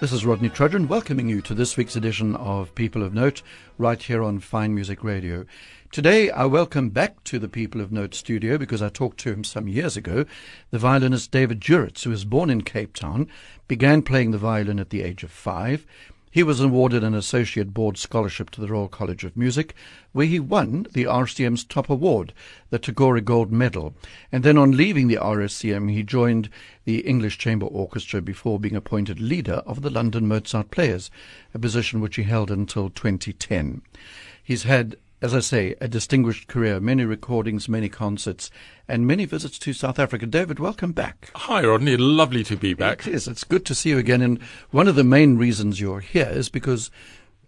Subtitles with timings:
[0.00, 3.42] This is Rodney Trudgeon welcoming you to this week's edition of People of Note
[3.76, 5.44] right here on Fine Music Radio.
[5.92, 9.44] Today I welcome back to the People of Note studio because I talked to him
[9.44, 10.24] some years ago,
[10.70, 13.28] the violinist David Juritz, who was born in Cape Town,
[13.68, 15.84] began playing the violin at the age of five.
[16.32, 19.74] He was awarded an Associate Board Scholarship to the Royal College of Music,
[20.12, 22.32] where he won the RCM's top award,
[22.70, 23.96] the Tagore Gold Medal.
[24.30, 26.48] And then on leaving the RSCM, he joined
[26.84, 31.10] the English Chamber Orchestra before being appointed leader of the London Mozart Players,
[31.52, 33.82] a position which he held until 2010.
[34.40, 38.50] He's had as I say, a distinguished career, many recordings, many concerts,
[38.88, 40.26] and many visits to South Africa.
[40.26, 41.30] David, welcome back.
[41.34, 41.96] Hi, Rodney.
[41.96, 43.06] Lovely to be back.
[43.06, 43.28] It is.
[43.28, 44.22] It's good to see you again.
[44.22, 44.40] And
[44.70, 46.90] one of the main reasons you're here is because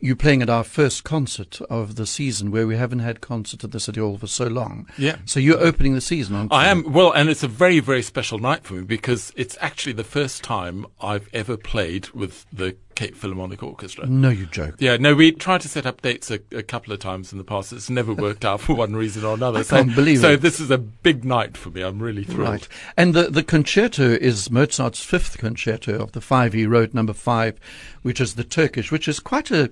[0.02, 3.70] you're playing at our first concert of the season where we haven't had concert at
[3.70, 4.88] the City Hall for so long.
[4.98, 5.16] Yeah.
[5.24, 6.58] So you're opening the season, aren't you?
[6.58, 9.92] I am well, and it's a very, very special night for me because it's actually
[9.92, 14.06] the first time I've ever played with the Cape Philharmonic Orchestra.
[14.06, 14.76] No, you joke.
[14.78, 17.44] Yeah, no, we tried to set up dates a, a couple of times in the
[17.44, 17.72] past.
[17.72, 19.60] It's never worked out for one reason or another.
[19.60, 20.40] I so, can't believe so it.
[20.42, 21.82] this is a big night for me.
[21.82, 22.48] I'm really thrilled.
[22.50, 22.68] Right.
[22.96, 27.58] And the, the concerto is Mozart's fifth concerto of the five he wrote, number five,
[28.02, 29.70] which is the Turkish, which is quite a,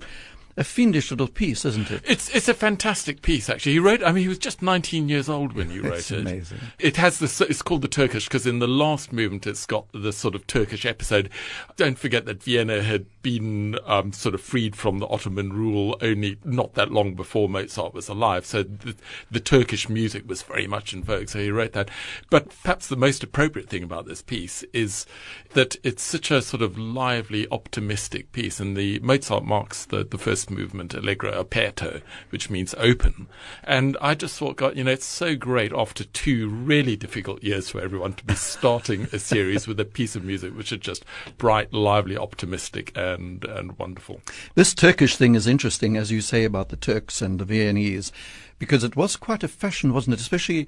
[0.57, 2.01] a fiendish little piece, isn't it?
[2.05, 3.73] It's it's a fantastic piece actually.
[3.73, 4.03] He wrote.
[4.03, 6.19] I mean, he was just 19 years old when he wrote It's it.
[6.19, 6.59] amazing.
[6.77, 7.39] It has this.
[7.41, 10.85] It's called the Turkish because in the last movement it's got the sort of Turkish
[10.85, 11.29] episode.
[11.77, 16.37] Don't forget that Vienna had been um, sort of freed from the Ottoman rule only
[16.43, 18.45] not that long before Mozart was alive.
[18.45, 18.95] So the,
[19.29, 21.29] the Turkish music was very much in vogue.
[21.29, 21.89] So he wrote that.
[22.29, 25.05] But perhaps the most appropriate thing about this piece is
[25.53, 28.59] that it's such a sort of lively, optimistic piece.
[28.59, 33.27] And the Mozart marks the, the first movement, Allegro aperto, which means open.
[33.63, 37.69] And I just thought, God, you know, it's so great after two really difficult years
[37.69, 41.05] for everyone to be starting a series with a piece of music which is just
[41.37, 44.21] bright, lively, optimistic, and, and wonderful.
[44.55, 48.11] This Turkish thing is interesting, as you say about the Turks and the Viennese,
[48.59, 50.19] because it was quite a fashion, wasn't it?
[50.19, 50.67] Especially,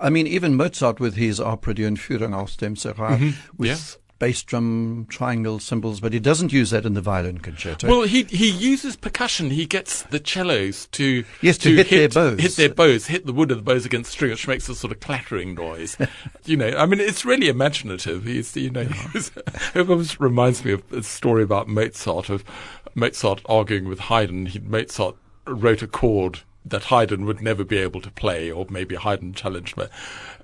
[0.00, 3.56] I mean, even Mozart with his Opera Die Entführung aus dem Serail, mm-hmm.
[3.58, 4.03] with yeah.
[4.24, 7.86] Bass drum, triangle cymbals, but he doesn't use that in the violin concerto.
[7.86, 9.50] Well, he he uses percussion.
[9.50, 12.40] He gets the cellos to Yes, to hit their bows.
[12.40, 14.74] hit their bows, hit the wood of the bows against the string, which makes a
[14.74, 15.98] sort of clattering noise.
[16.46, 18.24] you know, I mean, it's really imaginative.
[18.24, 19.30] He's you know, he's,
[19.74, 22.44] it almost reminds me of a story about Mozart of
[22.94, 24.46] Mozart arguing with Haydn.
[24.46, 28.96] He, Mozart wrote a chord that Haydn would never be able to play, or maybe
[28.96, 29.84] Haydn challenged me.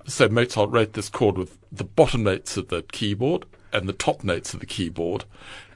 [0.06, 4.22] So Mozart wrote this chord with the bottom notes of the keyboard and the top
[4.25, 5.25] notes of the keyboard,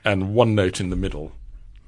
[0.05, 1.33] and one note in the middle.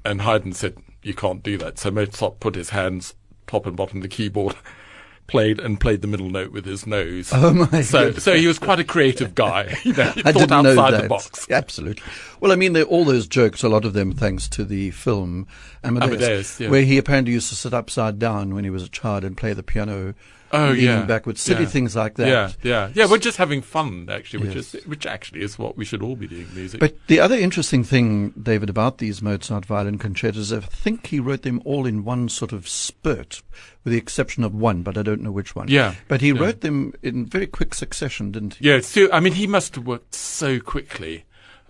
[0.05, 3.13] And Haydn said, "You can't do that." So Mozart put his hands
[3.45, 4.55] top and bottom of the keyboard,
[5.27, 7.31] played and played the middle note with his nose.
[7.33, 8.23] Oh, my So, goodness.
[8.23, 9.77] so he was quite a creative guy.
[9.83, 11.01] You know, he I thought outside that.
[11.03, 11.49] the box.
[11.51, 12.03] Absolutely.
[12.39, 15.47] Well, I mean, there- all those jokes, a lot of them thanks to the film
[15.83, 16.69] Amadeus, Amadeus, yeah.
[16.69, 19.53] where he apparently used to sit upside down when he was a child and play
[19.53, 20.13] the piano,
[20.51, 21.03] Oh, yeah.
[21.05, 21.69] backwards, silly Yeah.
[21.69, 22.27] things like that.
[22.27, 23.05] Yeah, yeah, yeah.
[23.09, 24.75] We're just having fun, actually, which Yes.
[24.75, 26.47] is which actually is what we should all be doing.
[26.55, 26.79] Music.
[26.79, 31.41] But the other interesting thing, David, about these Mozart violin concertos, I think he wrote
[31.41, 33.41] them all in one sort of spurt,
[33.83, 35.67] with the exception of one, but I don't know which one.
[35.67, 36.39] Yeah, But he yeah.
[36.39, 38.69] wrote them in very quick succession, didn't he?
[38.69, 41.25] Yeah, so I mean, he must have worked so quickly.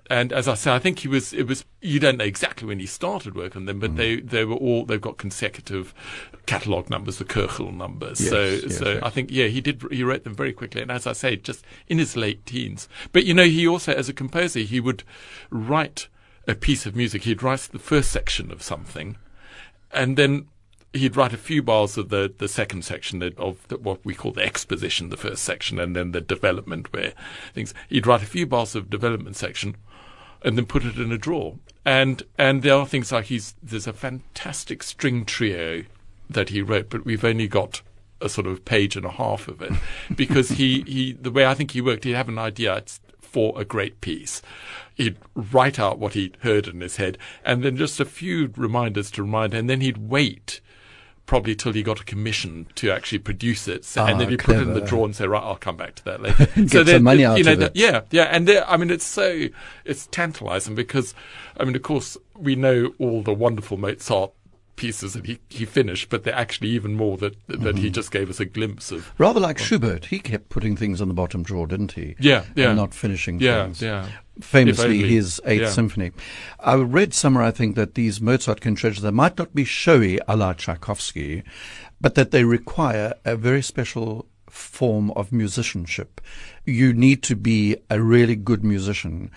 [0.10, 1.34] And as I say, I think he was.
[1.34, 1.66] It was.
[1.82, 3.98] You don't know exactly when he started work on them, but mm.
[3.98, 4.86] they they were all.
[4.86, 5.94] They've got consecutive
[6.46, 8.22] catalogue numbers, the Köchel numbers.
[8.22, 9.04] Yes, so yes, so yes.
[9.04, 9.84] I think yeah, he did.
[9.92, 12.88] He wrote them very quickly, and as I say, just in his late teens.
[13.12, 15.04] But you know, he also, as a composer, he would
[15.50, 16.08] write
[16.48, 17.24] a piece of music.
[17.24, 19.18] He'd write the first section of something,
[19.92, 20.48] and then
[20.94, 24.32] he'd write a few bars of the, the second section of the, what we call
[24.32, 27.14] the exposition, the first section, and then the development where
[27.54, 27.74] things.
[27.90, 29.76] He'd write a few bars of development section,
[30.44, 31.56] and then put it in a drawer.
[31.86, 35.84] And and there are things like he's there's a fantastic string trio
[36.30, 37.82] that he wrote, but we've only got
[38.20, 39.72] a sort of page and a half of it
[40.16, 42.84] because he, he the way I think he worked, he'd have an idea
[43.22, 44.42] for a great piece.
[44.96, 49.12] He'd write out what he'd heard in his head, and then just a few reminders
[49.12, 50.60] to remind, and then he'd wait
[51.28, 54.38] probably till he got a commission to actually produce it, so, Ah, and then he
[54.38, 56.46] put it in the drawer and say, right, I'll come back to that later.
[56.56, 57.72] Get so some then, money out you know, of it.
[57.76, 59.50] yeah, yeah, and I mean, it's so
[59.86, 61.14] it's tantalising because,
[61.60, 64.32] I mean, of course, we know all the wonderful Mozart
[64.78, 67.78] pieces that he, he finished, but they're actually even more that that Mm-hmm.
[67.78, 69.12] he just gave us a glimpse of.
[69.18, 72.16] Rather like Schubert, he kept putting things on the bottom drawer, didn't he?
[72.20, 72.68] Yeah, yeah.
[72.70, 73.82] And not finishing Yeah, things.
[73.82, 74.08] yeah.
[74.40, 75.70] Famously, his Eighth Yeah.
[75.70, 76.12] Symphony.
[76.60, 80.36] I read somewhere, I think, that these Mozart concertos, they might not be showy a
[80.38, 81.44] la Tchaikovsky,
[82.00, 86.22] but that they require a very special form of musicianship.
[86.66, 89.32] You need to be a really good musician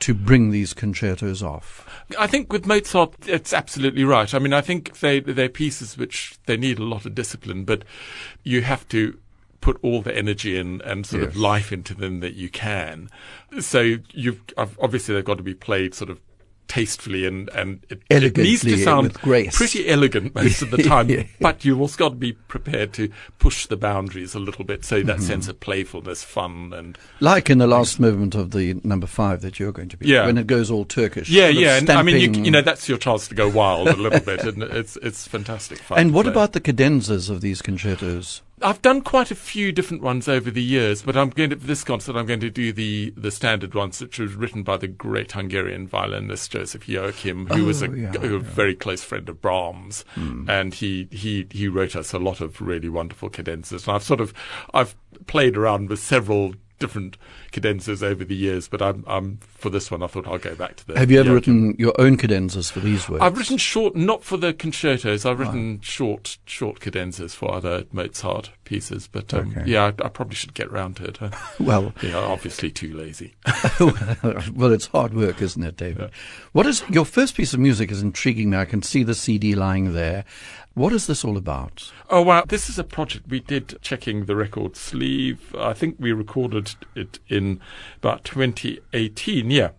[0.00, 1.88] to bring these concertos off.
[2.18, 4.32] I think with Mozart, it's absolutely right.
[4.32, 7.84] I mean, I think they they're pieces which they need a lot of discipline, but
[8.42, 9.18] you have to
[9.60, 13.08] put all the energy in and sort of life into them that you can.
[13.58, 16.20] So you've obviously they've got to be played sort of
[16.68, 21.08] tastefully and and it, it needs to sound pretty elegant most of the time.
[21.08, 21.22] Yeah.
[21.40, 23.08] But you've also got to be prepared to
[23.38, 25.06] push the boundaries a little bit, so Mm-hmm.
[25.08, 29.42] that sense of playfulness, fun, and Like in the last movement of the number five
[29.42, 30.26] that you're going to be, Yeah.
[30.26, 31.28] when it goes all Turkish.
[31.28, 31.76] yeah, yeah.
[31.76, 34.42] And I mean, you, you know, that's your chance to go wild a little bit,
[34.44, 35.98] and it's it's fantastic fun.
[35.98, 36.32] And what play.
[36.32, 38.42] about the cadenzas of these concertos?
[38.62, 41.66] I've done quite a few different ones over the years, but I'm going to for
[41.66, 42.16] this concert.
[42.16, 45.86] I'm going to do the the standard ones, which was written by the great Hungarian
[45.86, 48.38] violinist Joseph Joachim, who was a, Oh, yeah, a yeah.
[48.38, 50.48] Very close friend of Brahms, hmm.
[50.48, 53.86] and he he he wrote us a lot of really wonderful cadenzas.
[53.86, 54.32] And I've sort of
[54.72, 57.16] I've played around with several different
[57.52, 60.76] cadenzas over the years, but I'm I'm for this one I thought I'll go back
[60.76, 60.98] to the.
[60.98, 61.68] Have you ever Joachim.
[61.68, 63.22] written your own cadenzas for these works?
[63.22, 65.24] I've written short, not for the concertos.
[65.24, 69.08] I've written short, short cadenzas for other Mozart pieces.
[69.10, 69.70] But um, Okay.
[69.70, 71.16] yeah, I, I probably should get round to it.
[71.18, 71.30] huh?
[71.60, 73.34] Well, know, obviously too lazy.
[73.80, 76.10] well, it's hard work, isn't it, David?
[76.52, 77.90] What is your first piece of music?
[77.90, 78.56] Is intriguing me.
[78.58, 80.24] I can see the CD lying there.
[80.76, 81.90] What is this all about?
[82.10, 85.54] oh wow, this is a project we did checking the record sleeve.
[85.58, 87.60] I think we recorded it in
[87.96, 89.50] about 2018.
[89.50, 89.70] Yeah.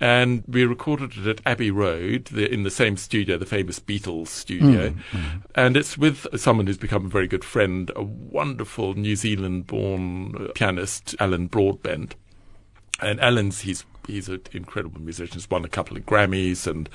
[0.00, 4.26] And we recorded it at Abbey Road, the, in the same studio, the famous Beatles
[4.26, 4.90] studio.
[4.90, 5.42] Mm, mm.
[5.54, 10.48] And it's with someone who's become a very good friend, a wonderful New Zealand born
[10.56, 12.16] pianist, Alan Broadbent.
[13.00, 15.34] And Alan's he's he's an incredible musician.
[15.34, 16.88] He's won a couple of Grammys and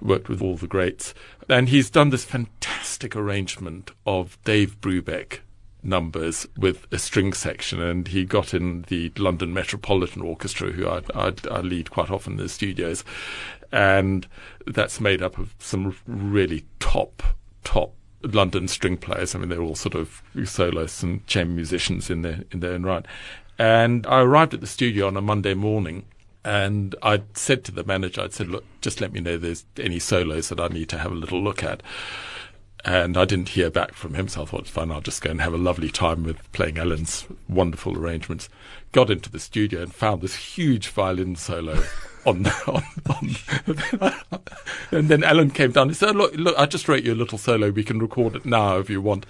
[0.00, 1.12] worked with all the greats.
[1.48, 5.40] And he's done this fantastic arrangement of Dave Brubeck
[5.82, 11.02] numbers with a string section, and he got in the London Metropolitan Orchestra, who I,
[11.14, 13.04] I, I lead quite often in the studios,
[13.72, 14.26] and
[14.66, 17.22] that's made up of some really top
[17.62, 19.34] top London string players.
[19.34, 22.82] I mean, they're all sort of soloists and chamber musicians in their in their own
[22.82, 23.06] right.
[23.58, 26.04] And I arrived at the studio on a Monday morning,
[26.46, 29.64] and I said to the manager, I said, "Look, just let me know if there's
[29.78, 31.82] any solos that I need to have a little look at."
[32.84, 35.40] And I didn't hear back from him, so I thought, fine, I'll just go and
[35.40, 38.48] have a lovely time with playing Alan's wonderful arrangements.
[38.92, 41.82] Got into the studio and found this huge violin solo
[42.26, 44.12] on, on, on
[44.92, 45.88] and then Alan came down.
[45.88, 47.72] He said, "Look, look, I just wrote you a little solo.
[47.72, 49.26] We can record it now if you want."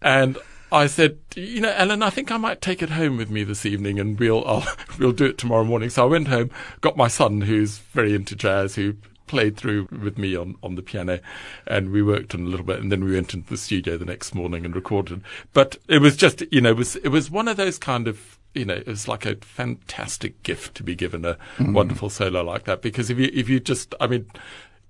[0.00, 0.38] And
[0.70, 3.64] I said, "You know, Alan, I think I might take it home with me this
[3.64, 4.66] evening, and we'll I'll,
[4.98, 6.50] we'll do it tomorrow morning." So I went home,
[6.80, 8.96] got my son, who's very into jazz, who
[9.28, 11.20] played through with me on, on the piano
[11.66, 14.04] and we worked on a little bit and then we went into the studio the
[14.04, 15.20] next morning and recorded
[15.52, 18.38] but it was just you know it was it was one of those kind of
[18.54, 21.74] you know it was like a fantastic gift to be given a mm.
[21.74, 24.26] wonderful solo like that because if you if you just i mean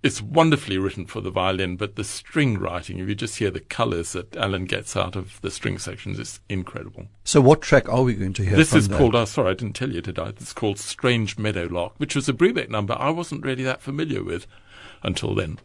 [0.03, 3.61] it's wonderfully written for the violin, but the string writing, if you just hear the
[3.61, 7.09] colours that Alan gets out of the string sections, is incredible.
[7.25, 8.57] So, what track are we going to hear?
[8.57, 8.99] This is that?
[8.99, 10.29] called, oh, sorry, I didn't tell you, did I?
[10.29, 14.47] It's called Strange Meadowlark, which was a Brubeck number I wasn't really that familiar with
[15.03, 15.59] until then.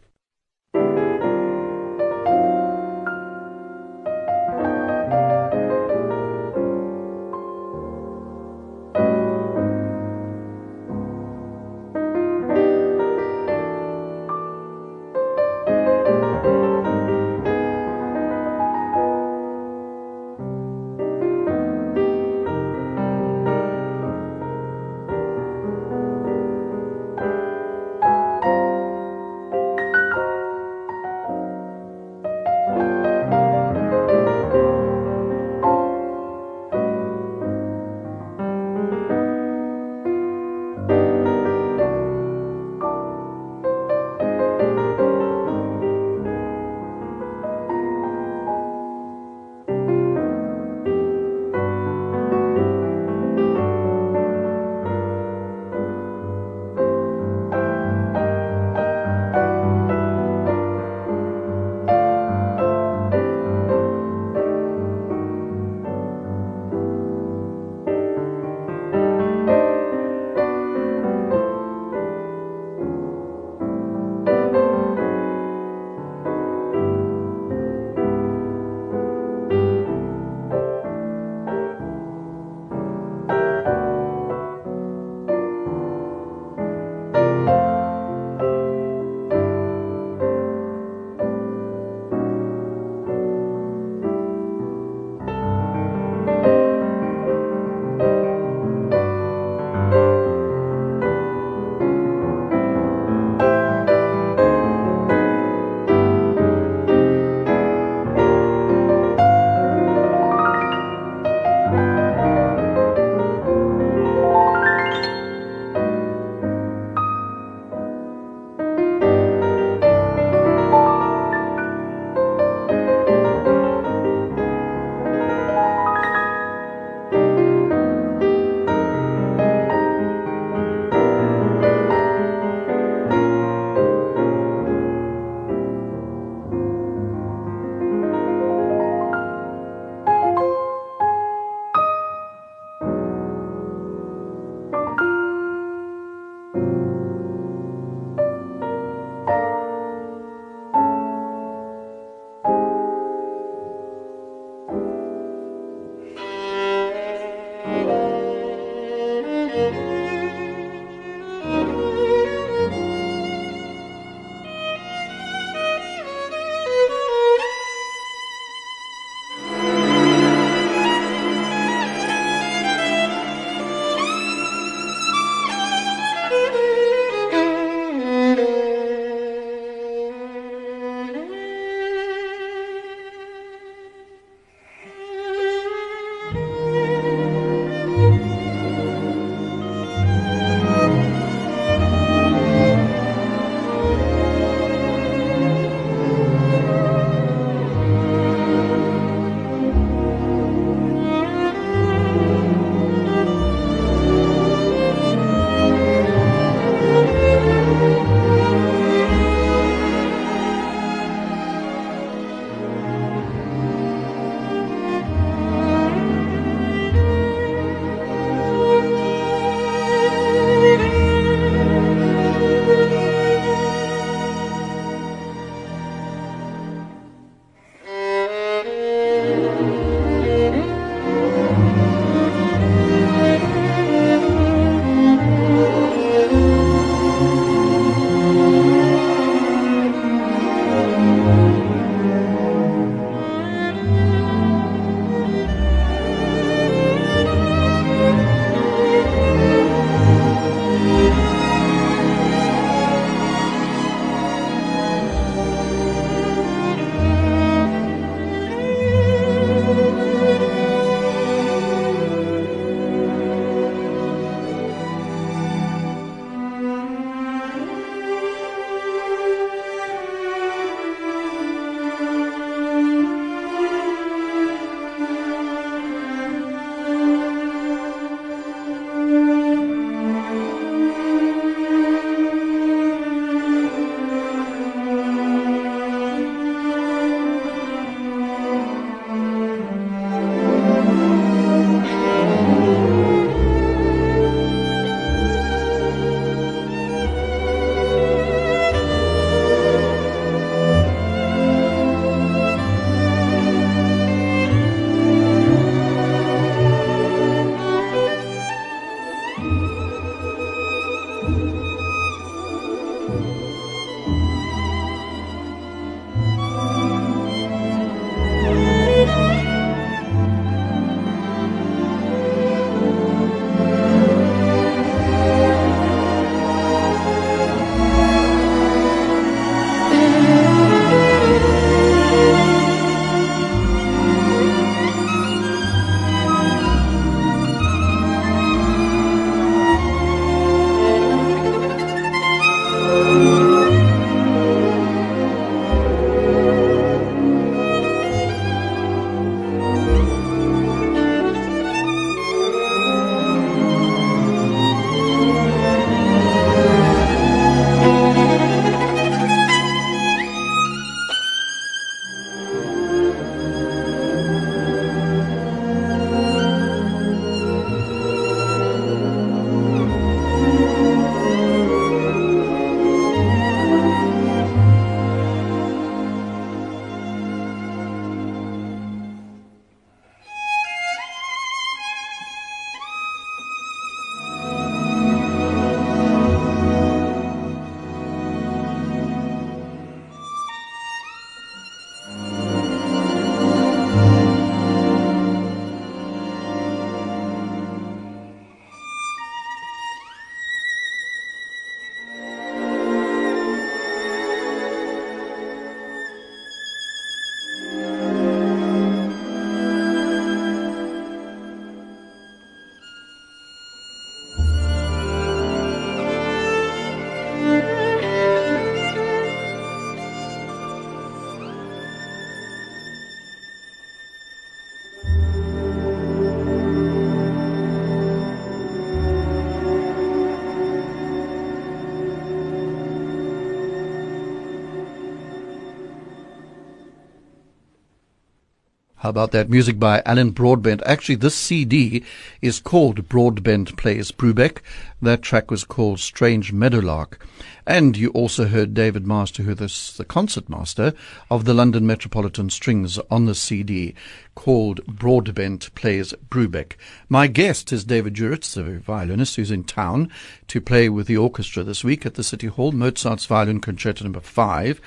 [439.04, 439.50] How about that?
[439.50, 440.82] Music by Alan Broadbent.
[440.86, 442.02] Actually, this CD
[442.40, 444.62] is called Broadbent Plays Brubeck.
[445.02, 447.22] That track was called Strange Meadowlark.
[447.66, 450.94] And you also heard David Master, who is the concertmaster
[451.30, 453.94] of the London Metropolitan Strings on the CD
[454.34, 456.76] called Broadbent Plays Brubeck.
[457.10, 460.10] My guest is David Juritz, the violinist who's in town
[460.48, 464.20] to play with the orchestra this week at the City Hall, Mozart's Violin Concerto number
[464.20, 464.80] five.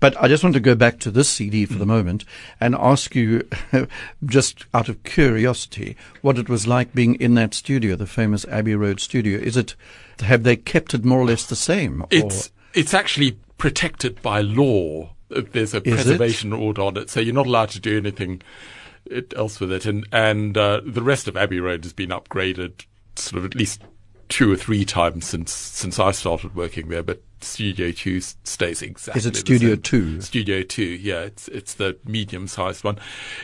[0.00, 2.24] But I just want to go back to this CD for the moment
[2.58, 3.46] and ask you,
[4.24, 8.74] just out of curiosity, what it was like being in that studio, the famous Abbey
[8.74, 9.38] Road studio.
[9.38, 9.76] Is it,
[10.20, 12.04] have they kept it more or less the same?
[12.10, 12.50] It's or?
[12.74, 15.10] it's actually protected by law.
[15.28, 18.42] There's a Is preservation order on it, so you're not allowed to do anything
[19.36, 19.86] else with it.
[19.86, 23.82] And and uh, the rest of Abbey Road has been upgraded, sort of at least
[24.30, 27.02] two or three times since since I started working there.
[27.02, 29.18] But Studio Two stays exactly.
[29.18, 29.82] Is it the Studio same.
[29.82, 30.20] 2?
[30.20, 32.98] Studio Two, yeah, it's it's the medium-sized one.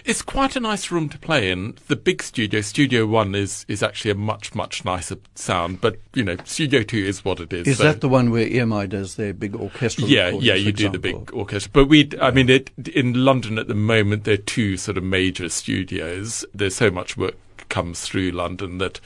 [0.05, 1.77] It's quite a nice room to play in.
[1.89, 5.81] The big studio, Studio One, is is actually a much much nicer sound.
[5.81, 7.67] But you know, Studio Two is what it is.
[7.67, 10.09] Is so- that the one where EMI does their big orchestral?
[10.09, 11.71] yeah, yeah, you do the big orchestra.
[11.73, 15.05] But we, I mean, it, in London at the moment, there are two sort of
[15.05, 16.45] major studios.
[16.55, 17.35] There's so much work
[17.77, 19.01] comes through London that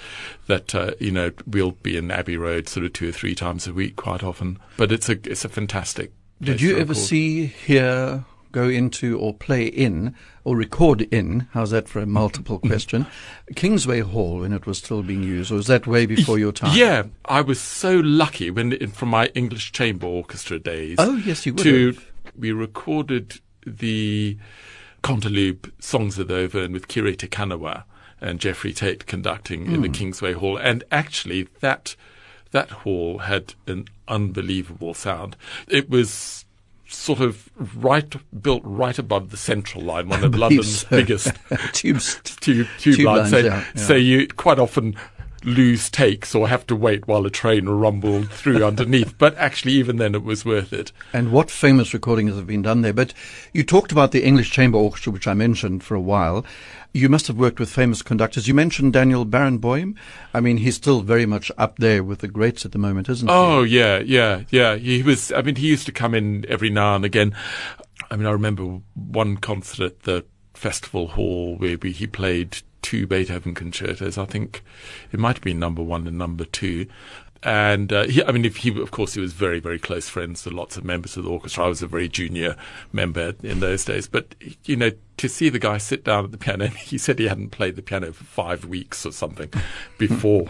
[0.46, 3.66] that uh, you know we'll be in Abbey Road sort of two or three times
[3.66, 4.61] a week quite often.
[4.76, 6.12] But it's a it's a fantastic.
[6.40, 11.48] Did you ever see, hear, go into, or play in, or record in?
[11.50, 13.06] How's that for a multiple question?
[13.56, 16.78] Kingsway Hall when it was still being used, or was that way before your time?
[16.78, 20.94] Yeah, I was so lucky when in, from my English chamber orchestra days.
[21.00, 22.06] Oh, yes, you would to have.
[22.38, 24.38] we recorded the
[25.02, 27.83] Canteloube Songs of the Auvergne with Kiri Te Kanawa
[28.20, 29.92] and Jeffrey Tate conducting in the Hmm.
[29.94, 31.96] Kingsway Hall, and actually that
[32.52, 35.37] that hall had an unbelievable sound.
[35.68, 36.44] It was
[36.88, 40.88] sort of right built right above the central line, one of London's so.
[40.90, 41.33] biggest
[41.72, 42.16] Tubes.
[42.40, 43.18] tube, tube, Tube lines.
[43.20, 43.83] lines, So, yeah, yeah.
[43.83, 44.96] so you quite often
[45.44, 49.16] lose takes or have to wait while a train rumbled through underneath.
[49.16, 50.92] But actually, even then, it was worth it.
[51.14, 52.92] And what famous recordings have been done there?
[52.92, 53.14] But
[53.54, 56.44] you talked about the English Chamber Orchestra, which I mentioned for a while.
[56.92, 58.48] You must have worked with famous conductors.
[58.48, 59.96] You mentioned Daniel Barenboim.
[60.35, 63.29] I mean, he's still very much up there with the greats at the moment, isn't
[63.29, 63.35] he?
[63.35, 64.74] Oh yeah, yeah, yeah.
[64.76, 65.31] He was.
[65.33, 67.35] I mean, he used to come in every now and again.
[68.11, 70.24] I mean, I remember one concert at the
[70.55, 74.18] festival hall where we, he played two Beethoven concertos.
[74.18, 74.62] I think
[75.12, 76.87] it might have been number one and number two.
[77.42, 80.42] And uh, he, I mean, if he, of course, he was very, very close friends
[80.42, 81.64] to lots of members of the orchestra.
[81.64, 82.55] I was a very junior
[82.92, 86.38] member in those days, but you know, to see the guy sit down at the
[86.38, 89.50] piano, he said he hadn't played the piano for five weeks or something
[89.98, 90.48] before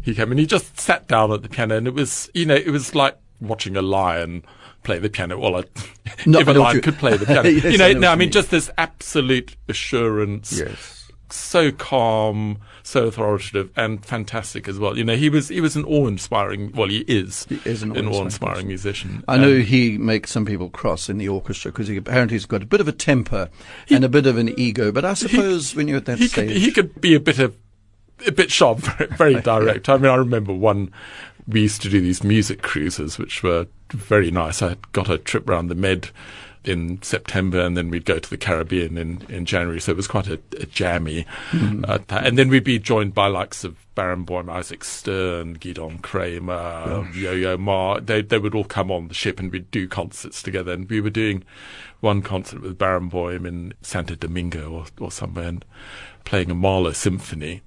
[0.00, 2.54] he came, and he just sat down at the piano, and it was, you know,
[2.54, 4.42] it was like watching a lion
[4.82, 5.38] play the piano.
[5.38, 5.64] Well, I,
[6.26, 7.98] No, if I a lion you- could play the piano, Yes, you I know, know
[8.00, 8.30] no, I mean, mean.
[8.30, 11.10] just this absolute assurance Yes.
[11.28, 14.96] so calm, so authoritative, and fantastic as well.
[14.96, 16.72] You know, he was he was an awe-inspiring.
[16.72, 19.24] Well, he is, He is an an awe-inspiring awe-inspiring musician.
[19.26, 22.46] I know Um, he makes some people cross in the orchestra because he apparently has
[22.46, 23.48] got a bit of a temper
[23.90, 24.92] and a bit of an ego.
[24.92, 27.38] But I suppose when you're at that he could stage, he could be a bit
[27.38, 27.56] of
[28.26, 29.88] a bit sharp, very, very direct.
[29.88, 30.92] I mean, I remember one.
[31.48, 34.62] We used to do these music cruises, which were very nice.
[34.62, 36.08] I got a trip around the Med
[36.64, 39.80] in September, and then we'd go to the Caribbean in, in January.
[39.80, 41.26] So it was quite a, a jammy.
[41.52, 47.08] Uh, th- and then we'd be joined by likes of Barenboim, Isaac Stern, Gidon Kremer,
[47.14, 48.00] Yo-Yo Ma.
[48.00, 50.72] They they would all come on the ship, and we'd do concerts together.
[50.72, 51.44] And we were doing
[52.00, 55.64] one concert with Barenboim in Santo Domingo or, or somewhere, and
[56.24, 57.62] playing a Mahler symphony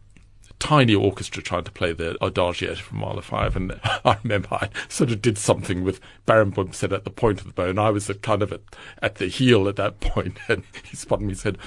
[0.60, 3.56] tiny orchestra trying to play the Adagio from Mahler 5.
[3.56, 6.52] And I remember I sort of did something with Baron.
[6.52, 8.62] Barenboim said at the point of the bow, and I was kind of at,
[9.02, 11.58] at the heel at that point, and he spotted me and said,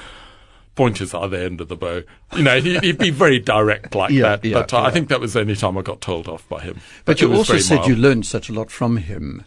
[0.77, 2.03] Pointers are the end of the bow.
[2.37, 4.45] You know, he, he'd be very direct like Yeah, that.
[4.45, 4.85] yeah, but uh, yeah.
[4.85, 6.81] I think that was the only time I got told off by him.
[7.05, 7.89] but it you also said mild.
[7.89, 9.45] you learned such a lot from him.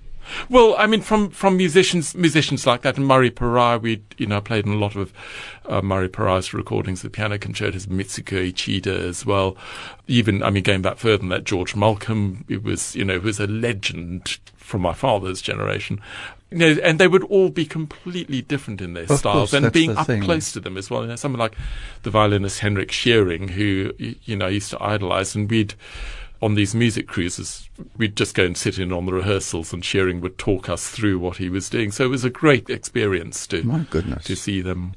[0.50, 4.42] Well, I mean, from from musicians musicians like that, and Murray Perahia, we you know
[4.42, 5.14] played in a lot of
[5.66, 9.56] uh, Murray Perahia's recordings, the piano concertos, Mitsuko Uchida as well.
[10.08, 13.40] Even I mean, going back further than that, George Malcolm, it was you know was
[13.40, 16.00] a legend from my father's generation.
[16.52, 19.72] You know, and they would all be completely different in their Of styles, course, and
[19.74, 20.22] being up thing.
[20.22, 21.02] close to them as well.
[21.02, 21.56] You know, someone like
[22.04, 25.74] the violinist Henryk Szeryng, who you know used to idolize, and we'd
[26.44, 30.20] on these music cruises, we'd just go and sit in on the rehearsals, and Szeryng
[30.20, 31.90] would talk us through what he was doing.
[31.90, 34.26] So it was a great experience to My goodness.
[34.26, 34.94] to see them.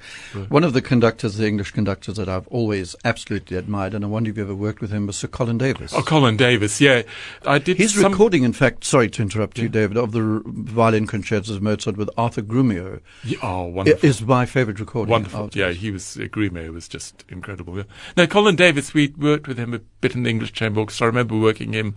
[0.49, 4.29] One of the conductors, the English conductors that I've always absolutely admired, and I wonder
[4.31, 5.95] if you ever worked with him, was Sir Colin Davis.
[5.95, 7.03] Oh, Colin Davis, yeah,
[7.45, 7.77] I did.
[7.77, 11.63] His some, recording, in fact, sorry to interrupt you, David, of the violin concertos of
[11.63, 14.09] Mozart with Arthur Grumiaux Yeah, oh, wonderful.
[14.09, 15.13] is my favorite recording.
[15.13, 15.51] Wonderful.
[15.55, 17.77] Yeah, he was, Grumiaux was just incredible.
[17.77, 17.85] Yeah.
[18.17, 21.05] No, Colin Davis, we worked with him a bit in the English Chamber Orchestra.
[21.07, 21.97] I remember working him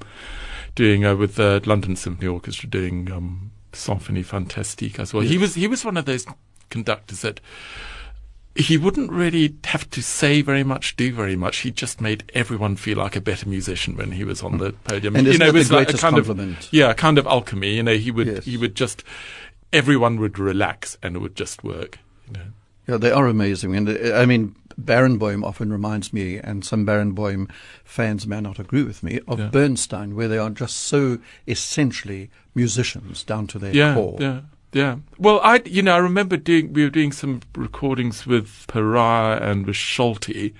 [0.76, 5.24] doing, uh, with the London Symphony Orchestra doing, um, Symphonie Fantastique as well.
[5.24, 6.26] He was, he was one of those
[6.70, 7.40] conductors that
[8.56, 11.58] he wouldn't really have to say very much, do very much.
[11.60, 15.16] He just made everyone feel like a better musician when he was on the podium.
[15.16, 16.66] And you know, it was like a kind compliment?
[16.66, 17.76] of yeah, kind of alchemy.
[17.76, 18.46] You know, he would Yes.
[18.46, 19.04] he would just
[19.72, 22.00] everyone would relax and it would just work.
[22.28, 22.46] You know.
[22.88, 23.76] Yeah, they are amazing.
[23.76, 27.50] And uh, I mean, Barenboim often reminds me, and some Barenboim
[27.84, 29.48] fans may not agree with me, of Yeah.
[29.48, 34.18] Bernstein, where they are just so essentially musicians down to their yeah, core.
[34.20, 34.42] Yeah,
[34.74, 34.98] yeah.
[35.18, 39.66] Well, I, you know, I remember doing, we were doing some recordings with Perahia and
[39.66, 40.54] with Solti,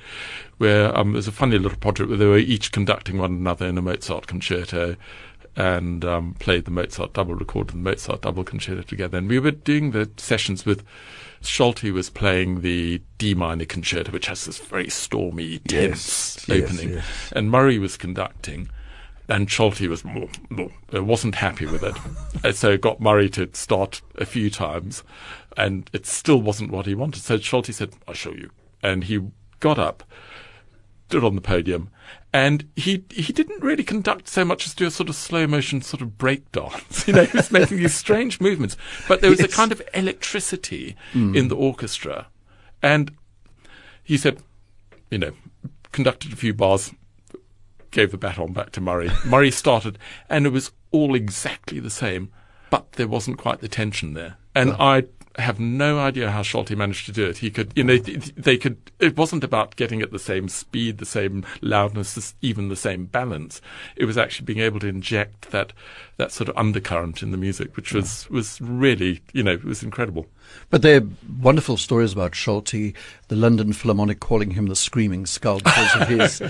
[0.58, 3.78] where um, there's a funny little project where they were each conducting one another in
[3.78, 4.96] a Mozart concerto
[5.56, 9.18] and um, played the Mozart double, recorded the Mozart double concerto together.
[9.18, 10.84] And we were doing the sessions with
[11.42, 16.64] Solti was playing the D minor concerto, which has this very stormy, tense Yes, yes,
[16.72, 17.06] opening, yes.
[17.36, 18.70] and Murray was conducting.
[19.28, 20.04] And Solti was
[20.92, 21.96] uh, wasn't happy with it,
[22.44, 25.04] and so got Murray to start a few times,
[25.56, 27.22] and it still wasn't what he wanted.
[27.22, 28.50] So Solti said, "I'll show you,"
[28.82, 29.22] and he
[29.60, 30.04] got up,
[31.10, 31.90] stood on the podium,
[32.32, 35.82] and he he didn't really conduct so much as do a sort of slow motion
[35.82, 37.04] sort of break dance.
[37.08, 39.52] You know, he was making these strange movements, but there was Yes.
[39.52, 41.36] a kind of electricity hmm.
[41.36, 42.28] in the orchestra,
[42.84, 43.12] and
[44.04, 44.44] he said,
[45.10, 45.32] you know,
[45.92, 46.94] conducted a few bars,
[47.90, 49.10] gave the baton back to Murray.
[49.26, 49.98] Murray started,
[50.30, 52.32] and it was all exactly the same,
[52.70, 54.38] but there wasn't quite the tension there.
[54.54, 54.76] And oh.
[54.80, 55.04] I
[55.40, 57.38] have no idea how Solti managed to do it.
[57.40, 58.78] He could, you know, th- they could.
[59.00, 63.62] It wasn't about getting at the same speed, the same loudness, even the same balance.
[63.96, 65.74] It was actually being able to inject that
[66.18, 69.84] that sort of undercurrent in the music, which was was really, you know, it was
[69.84, 70.28] incredible.
[70.70, 71.08] But there are
[71.42, 72.94] wonderful stories about Solti,
[73.28, 76.42] the London Philharmonic calling him the Screaming Skull because of his,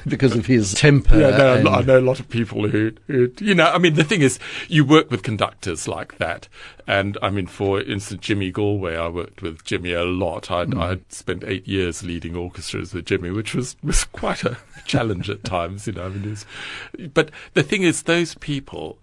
[0.06, 1.18] because of his temper.
[1.18, 4.04] Yeah, no, I know a lot of people who, who, you know, I mean, the
[4.04, 6.48] thing is, you work with conductors like that.
[6.86, 10.50] And I mean, for instance, Jimmy Galway, I worked with Jimmy a lot.
[10.50, 10.80] I'd, mm.
[10.80, 15.44] I'd spent eight years leading orchestras with Jimmy, which was, was quite a challenge at
[15.44, 16.46] times, you know, I mean, was,
[17.12, 18.98] but the thing is, those people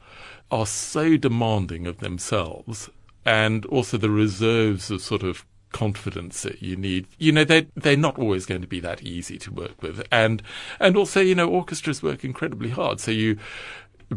[0.50, 2.90] are so demanding of themselves
[3.28, 7.08] and also the reserves of sort of confidence that you need.
[7.20, 10.42] You know, they they're not always going to be that easy to work with, and
[10.80, 13.00] and also you know orchestras work incredibly hard.
[13.00, 13.38] So you.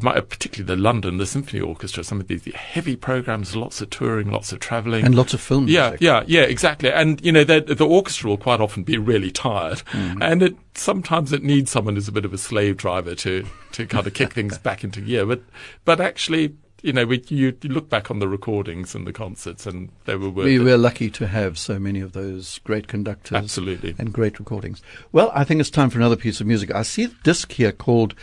[0.00, 4.30] my- Particularly the London, the Symphony Orchestra, some of these heavy programs, lots of touring,
[4.30, 6.00] lots of travelling, and lots of film yeah, music.
[6.00, 6.92] yeah, yeah, exactly.
[6.92, 10.22] And you know, the, the orchestra will quite often be really tired, mm-hmm.
[10.22, 13.86] and it sometimes it needs someone who's a bit of a slave driver to to
[13.86, 15.26] kind of kick things back into gear.
[15.26, 15.42] But
[15.84, 19.66] but actually, you know, we, you, you look back on the recordings and the concerts,
[19.66, 20.60] and they were worth We it.
[20.62, 23.36] were lucky to have so many of those great conductors.
[23.36, 23.94] Absolutely.
[23.98, 24.82] And great recordings.
[25.12, 26.74] Well, I think it's time for another piece of music.
[26.74, 28.14] I see a disc here called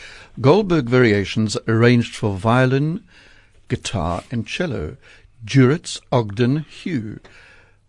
[0.41, 3.03] Goldberg Variations arranged for violin,
[3.67, 4.97] guitar, and cello.
[5.45, 7.19] Juritz, Ogden, Hugh.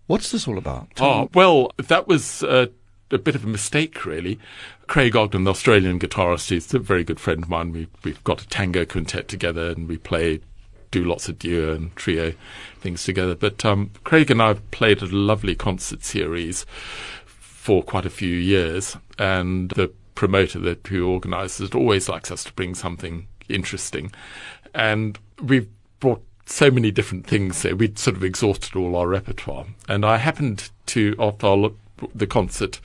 [0.07, 0.89] What's this all about?
[1.01, 2.67] Oh, well, that was uh,
[3.11, 4.39] a bit of a mistake, really.
[4.87, 7.73] Craig Ogden, the Australian guitarist, he's a very good friend of mine.
[7.73, 10.41] We, we've got a tango quintet together and we play,
[10.91, 12.35] do lots of duo and trio
[12.81, 13.35] things together.
[13.35, 16.65] But um, Craig and I have played a lovely concert series
[17.27, 18.97] for quite a few years.
[19.19, 24.13] And the promoter that who organises it always likes us to bring something interesting.
[24.75, 25.69] And we've
[26.01, 27.77] brought so many different things there.
[27.77, 29.67] We'd sort of exhausted all our repertoire.
[29.89, 31.71] And I happened to, after our,
[32.15, 32.81] the concert,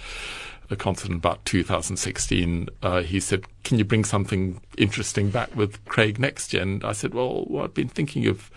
[0.73, 5.83] the concert in about 2016, uh, he said, Can you bring something interesting back with
[5.85, 6.63] Craig next year?
[6.63, 8.49] And I said, Well, well I've been thinking of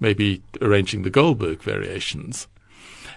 [0.00, 2.48] maybe arranging the Goldberg variations.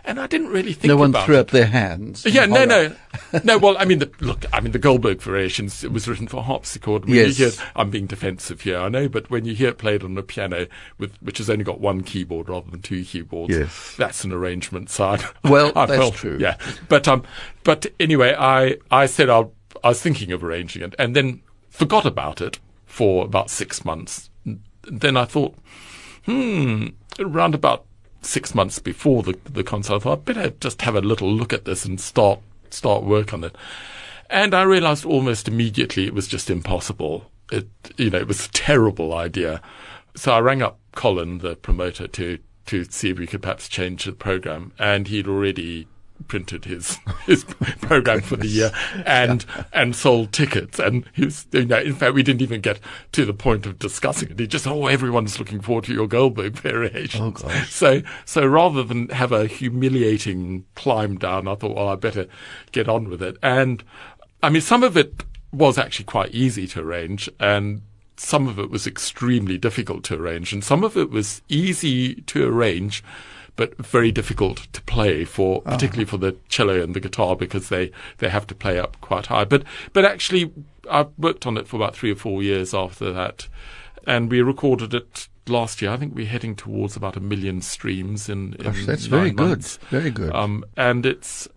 [0.08, 1.40] And I didn't really think no one threw it.
[1.40, 2.26] up their hands.
[2.26, 2.96] Yeah, no, horror.
[3.34, 3.58] no, no.
[3.58, 5.84] Well, I mean, the, look, I mean, the Goldberg Variations.
[5.84, 7.04] It was written for harpsichord.
[7.06, 7.36] When Yes.
[7.38, 10.24] hear, I'm being defensive here, I know, but when you hear it played on a
[10.24, 10.68] piano
[10.98, 13.96] with which has only got one keyboard rather than two keyboards, Yes.
[13.98, 15.22] that's an arrangement side.
[15.44, 16.38] Well, I that's felt- true.
[16.40, 16.56] Yeah,
[16.88, 17.24] but um,
[17.66, 19.52] but anyway, I I said I'll,
[19.84, 24.30] I was thinking of arranging it, and then forgot about it for about six months.
[24.90, 25.54] Then I thought,
[26.26, 26.88] hmm,
[27.20, 27.86] around about
[28.22, 31.54] six months before the the concert, I thought I'd better just have a little look
[31.54, 33.56] at this and start start work on it.
[34.30, 37.32] And I realized almost immediately it was just impossible.
[37.52, 39.62] It, you know, it was a terrible idea.
[40.16, 44.04] So I rang up Colin, the promoter, to, to see if we could perhaps change
[44.04, 44.74] the program.
[44.78, 45.88] And he'd already
[46.28, 47.44] printed his his
[47.82, 48.72] program for the year
[49.06, 49.64] and yeah.
[49.74, 50.80] and sold tickets.
[50.80, 52.80] And he was you know in fact we didn't even get
[53.14, 54.40] to the point of discussing it.
[54.40, 57.34] He just oh everyone's looking forward to your Goldberg variation.
[57.38, 62.28] Oh, so so rather than have a humiliating climb down I thought well I better
[62.72, 63.38] get on with it.
[63.42, 63.84] And
[64.42, 67.82] I mean some of it was actually quite easy to arrange and
[68.18, 70.52] some of it was extremely difficult to arrange.
[70.52, 73.04] And some of it was easy to arrange
[73.58, 75.72] but very difficult to play for, ah.
[75.72, 79.26] particularly for the cello and the guitar because they, they have to play up quite
[79.26, 79.44] high.
[79.44, 80.54] But, but actually,
[80.90, 83.50] I worked on it for about three or four years after that.
[84.06, 85.92] And we recorded it last year.
[85.92, 89.78] I think we're heading towards about a million streams in, Gosh, in that's very months.
[89.78, 89.90] good.
[89.90, 90.34] Very good.
[90.34, 91.48] Um, and it's,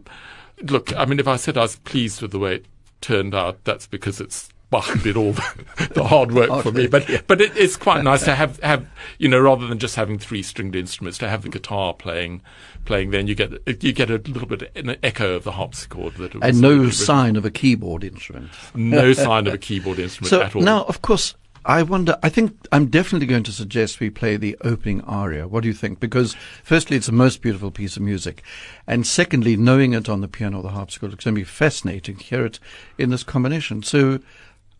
[0.62, 2.66] look, I mean, if I said I was pleased with the way it
[3.00, 6.86] turned out, that's because it's Bach did all the, the hard work for me.
[6.86, 7.20] But yeah.
[7.26, 8.86] but it, it's quite nice to have have
[9.18, 12.42] you know rather than just having three stringed instruments to have the guitar playing
[12.84, 13.10] playing.
[13.10, 13.52] Then you get
[13.82, 17.44] you get a little bit an echo of the harpsichord that and no sign of
[17.44, 18.50] a keyboard instrument.
[18.74, 20.62] No sign of a keyboard instrument so at all.
[20.62, 24.56] Now, of course, I wonder, I think I'm definitely going to suggest we play the
[24.62, 25.46] opening aria.
[25.46, 26.00] What do you think?
[26.00, 28.42] Because firstly, it's a most beautiful piece of music.
[28.86, 32.16] And secondly, knowing it on the piano or the harpsichord, it's going to be fascinating
[32.16, 32.58] to hear it
[32.96, 33.82] in this combination.
[33.82, 34.20] So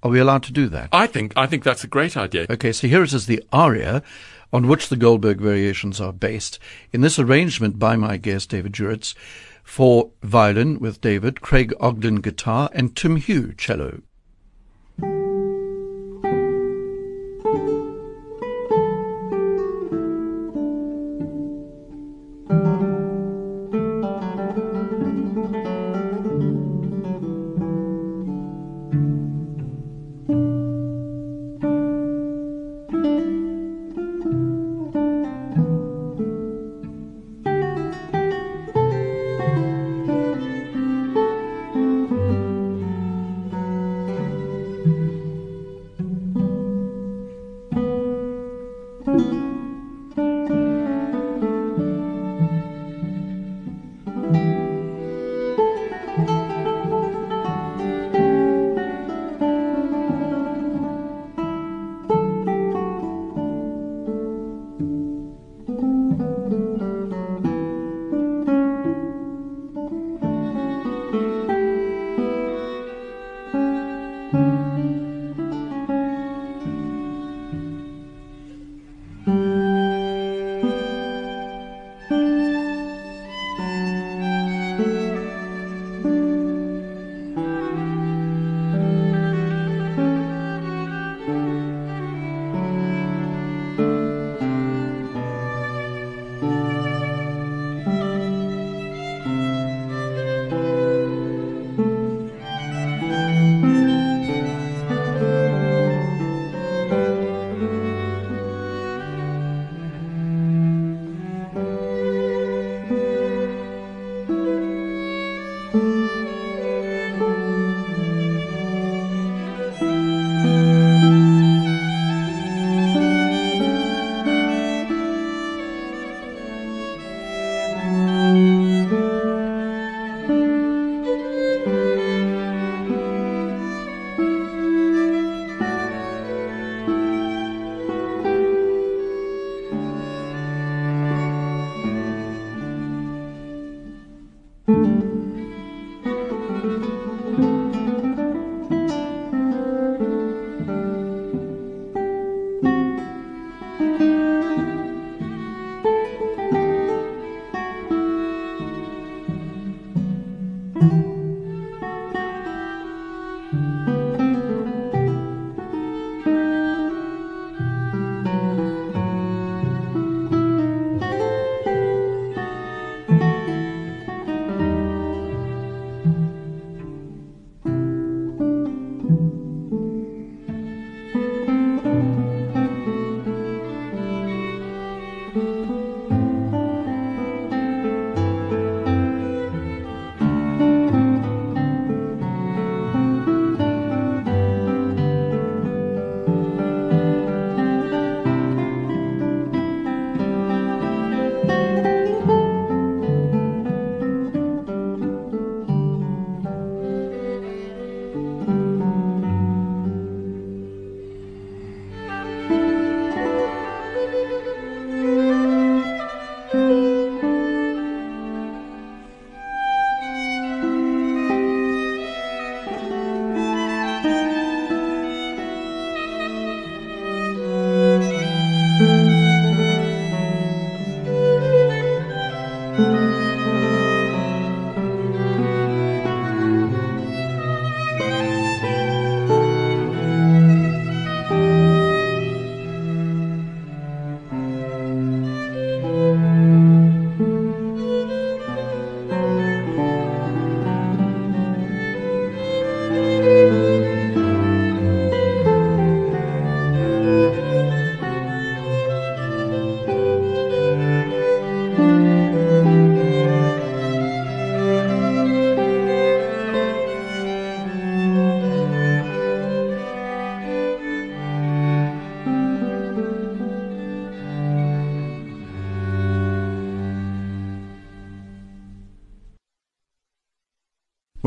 [0.02, 0.88] are we allowed to do that?
[0.92, 2.46] I think I think that's a great idea.
[2.48, 4.02] Okay, so here it is the aria
[4.52, 6.58] on which the Goldberg variations are based.
[6.92, 9.14] In this arrangement by my guest David Juritz
[9.62, 14.00] for violin with David, Craig Ogden guitar, and Tim Hugh cello.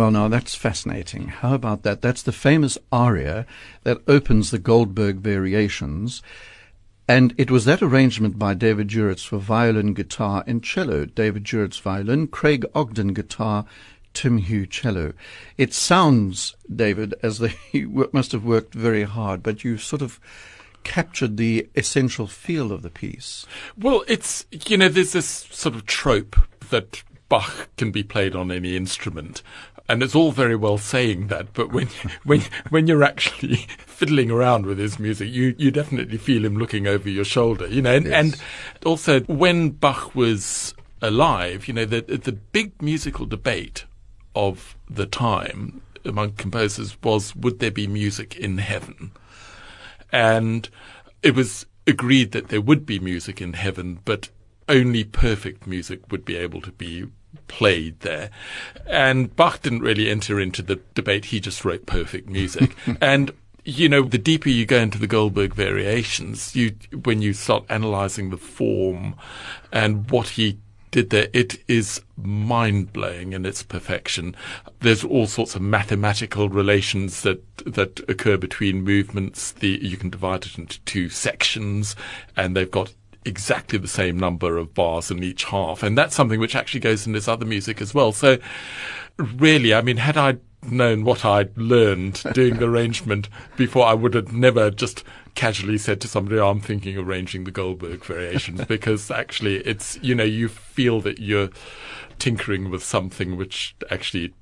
[0.04, 1.30] Well, now that's fascinating.
[1.30, 2.02] How about that?
[2.02, 3.46] That's the famous aria
[3.84, 6.22] that opens the Goldberg Variations.
[7.08, 11.06] And it was that arrangement by David Juritz for violin, guitar, and cello.
[11.06, 13.64] David Juritz violin, Craig Ogden guitar,
[14.14, 15.14] Tim Hugh cello.
[15.58, 20.20] It sounds, David, as though you must have worked very hard, but you sort of
[20.84, 23.46] captured the essential feel of the piece.
[23.78, 26.36] Well, it's, you know, there's this sort of trope
[26.72, 29.42] that Bach can be played on any instrument
[29.90, 31.88] and it's all very well saying that, but when
[32.24, 36.88] when when you're actually fiddling around with his music, you you definitely feel him looking
[36.88, 37.96] over your shoulder, you know.
[37.96, 38.14] And, yes.
[38.14, 38.42] and
[38.86, 43.86] also when Bach was alive, you know, the the big musical debate
[44.36, 49.12] of the time among composers was would there be music in heaven,
[50.12, 50.70] and
[51.24, 54.30] it was agreed that there would be music in heaven, but
[54.70, 57.06] only perfect music would be able to be
[57.48, 58.30] played there.
[58.88, 61.26] And Bach didn't really enter into the debate.
[61.26, 62.76] He just wrote perfect music.
[63.02, 63.32] and
[63.66, 68.30] you know, the deeper you go into the Goldberg variations, you when you start analyzing
[68.30, 69.16] the form
[69.72, 70.60] and what he
[70.92, 74.36] did there, it is mind blowing in its perfection.
[74.82, 79.52] There's all sorts of mathematical relations that that occur between movements.
[79.54, 81.96] The you can divide it into two sections,
[82.38, 82.94] and they've got
[83.26, 85.84] exactly the same number of bars in each half.
[85.84, 88.12] And that's something which actually goes in this other music as well.
[88.12, 88.38] So
[89.18, 94.14] really, I mean, had I known what I'd learned doing the arrangement before, I would
[94.14, 95.04] have never just
[95.36, 99.98] casually said to somebody, oh, I'm thinking of arranging the Goldberg variations because actually it's,
[100.02, 101.50] you know, you feel that you're
[102.20, 104.34] tinkering with something which actually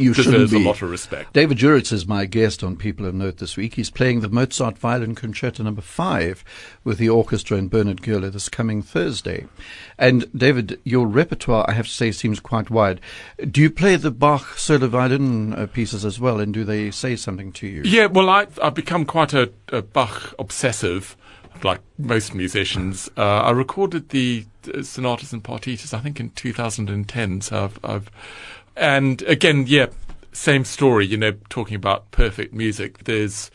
[0.00, 0.62] you deserves be.
[0.62, 1.32] a lot of respect.
[1.32, 3.74] David Juritz is my guest on People of Note this week.
[3.74, 6.44] He's playing the Mozart Violin Concerto Number Five
[6.84, 9.46] with the orchestra and Bernhard Gueller this coming Thursday.
[9.98, 13.00] And David, your repertoire, I have to say, seems quite wide.
[13.50, 17.16] Do you play the Bach solo violin uh, pieces as well, and do they say
[17.16, 17.82] something to you?
[17.84, 21.16] Yeah, well, I, I've become quite a, a Bach obsessive
[21.64, 27.40] like most musicians, uh, I recorded the uh, sonatas and partitas, I think, in 2010.
[27.42, 28.10] So I've, I've
[28.80, 29.86] and again, yeah,
[30.32, 33.04] same story, you know, talking about perfect music.
[33.04, 33.50] There's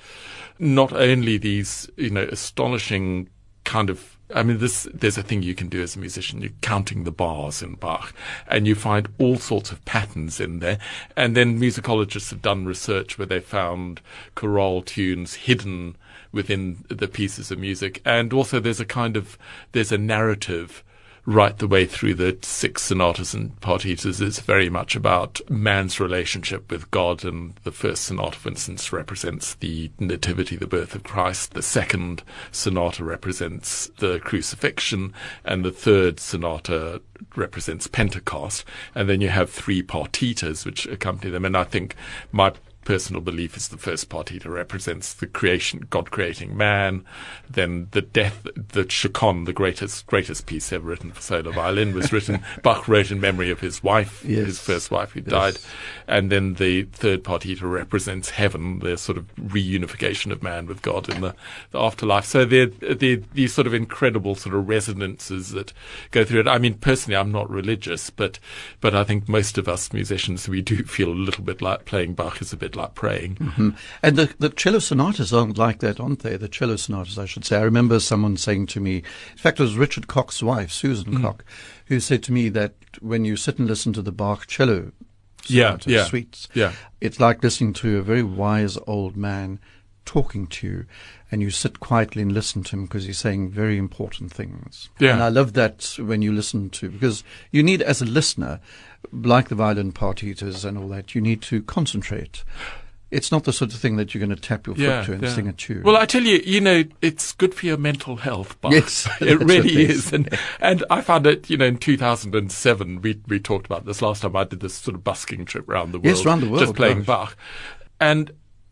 [0.60, 3.30] not only these, you know, astonishing
[3.64, 6.42] kind of I mean, this, there's a thing you can do as a musician.
[6.42, 8.12] You're counting the bars in Bach
[8.48, 10.80] and you find all sorts of patterns in there.
[11.16, 14.02] And then musicologists have done research where they found
[14.34, 15.96] chorale tunes hidden
[16.32, 18.02] within the pieces of music.
[18.04, 19.38] And also there's a kind of,
[19.74, 20.84] there's a narrative
[21.26, 26.70] right the way through the six sonatas and partitas is very much about man's relationship
[26.70, 27.26] with God.
[27.26, 31.54] And the first sonata, for instance, represents the nativity, the birth of Christ.
[31.54, 35.14] The second sonata represents the crucifixion.
[35.44, 37.02] And the third sonata
[37.36, 38.64] represents Pentecost.
[38.94, 41.46] And then you have three partitas which accompany them.
[41.46, 41.96] And I think
[42.32, 42.54] my
[42.86, 47.04] personal belief is the first partita represents the creation, God creating man.
[47.50, 52.14] Then the death, the Chaconne, the greatest greatest piece ever written for solo violin, was
[52.14, 52.44] written.
[52.64, 54.46] Bach wrote in memory of his wife, yes.
[54.46, 55.30] his first wife who yes.
[55.30, 55.58] died.
[56.08, 61.10] And then the third partita represents heaven, the sort of reunification of man with God
[61.10, 61.36] in the,
[61.72, 62.26] the afterlife.
[62.26, 65.74] So they're, they're these sort of incredible sort of resonances that
[66.12, 66.48] go through it.
[66.48, 68.40] I mean, personally, I'm not religious, but
[68.80, 72.14] but I think most of us musicians we do feel a little bit like playing
[72.14, 73.36] Bach is a bit like praying.
[73.36, 73.70] Mm-hmm.
[74.04, 76.38] And the, the cello sonatas aren't like that, aren't they?
[76.38, 77.58] The cello sonatas, I should say.
[77.58, 81.22] I remember someone saying to me, in fact, it was Richard Koch's wife, Susan mm.
[81.22, 81.44] Koch,
[81.88, 84.92] who said to me that when you sit and listen to the Bach cello
[85.48, 86.74] yeah, yeah, suites, yeah.
[87.02, 89.60] it's like listening to a very wise old man
[90.06, 90.86] talking to you
[91.32, 94.90] and you sit quietly and listen to him because he's saying very important things.
[95.00, 95.14] Yeah.
[95.14, 98.60] And I love that when you listen to, because you need, as a listener,
[99.12, 102.44] like the violin partitas and all that, you need to concentrate
[103.12, 105.14] it's not the sort of thing that you're going to tap your Yeah, foot to
[105.14, 105.34] and yeah.
[105.34, 105.84] sing a tune.
[105.84, 108.60] Well, I tell you, you know, it's good for your mental health.
[108.62, 108.74] Bach.
[108.74, 110.12] Yes, it really is.
[110.12, 114.22] And and I found it, you know, in 2007, we we talked about this last
[114.24, 114.36] time.
[114.36, 116.76] I did this sort of busking trip around the world, Yes, round the world, just
[116.76, 117.06] playing gosh.
[117.06, 117.38] Bach,
[118.00, 118.32] and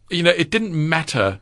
[0.09, 1.39] you know, it didn't matter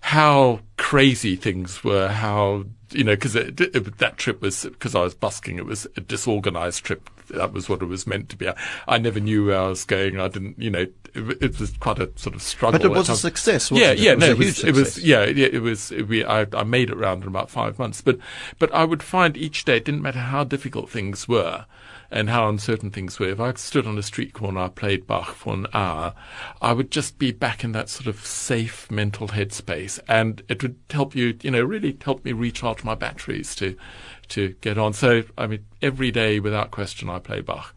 [0.00, 5.02] how crazy things were, how you know, because it, it, that trip was because I
[5.02, 5.58] was busking.
[5.58, 7.08] It was a disorganized trip.
[7.28, 8.48] That was what it was meant to be.
[8.48, 8.54] I,
[8.88, 10.18] I never knew where I was going.
[10.18, 12.80] I didn't, you know, it, it was quite a sort of struggle.
[12.80, 13.70] but it was a success.
[13.70, 13.98] Wasn't Yeah, it?
[14.00, 15.90] yeah, it was no, a it was, it was, yeah, yeah, it was.
[15.92, 18.18] We, I, I made it round in about five months, but,
[18.58, 21.66] but I would find each day it didn't matter how difficult things were,
[22.10, 23.28] and how uncertain things were.
[23.28, 26.14] If I stood on a street corner, I played Bach for an hour,
[26.60, 30.76] I would just be back in that sort of safe mental headspace, and it would
[30.90, 33.76] help you, you know, really help me recharge my batteries to,
[34.28, 34.92] to get on.
[34.92, 37.74] So, I mean, every day without question, I play Bach.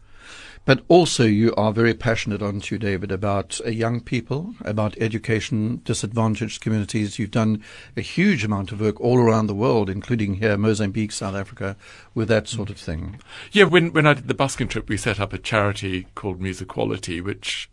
[0.66, 5.82] But also, you are very passionate, aren't you, David, about uh, young people, about education,
[5.84, 7.18] disadvantaged communities.
[7.18, 7.62] You've done
[7.98, 11.76] a huge amount of work all around the world, including here, Mozambique, South Africa,
[12.14, 13.20] with that sort of thing.
[13.52, 17.20] Yeah, when when I did the busking trip, we set up a charity called Musequality,
[17.20, 17.68] which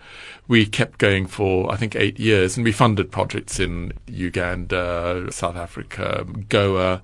[0.50, 5.56] we kept going for I think eight years, and we funded projects in Uganda, South
[5.56, 7.02] Africa, Goa.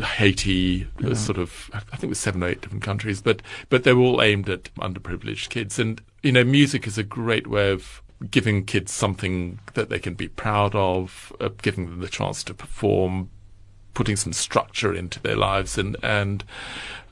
[0.00, 3.84] Haiti, uh, sort of, I think it was seven or eight different countries, but but
[3.84, 5.78] they're all aimed at underprivileged kids.
[5.78, 10.14] And you know, music is a great way of giving kids something that they can
[10.14, 13.28] be proud of, uh, giving them the chance to perform,
[13.94, 16.44] putting some structure into their lives, and and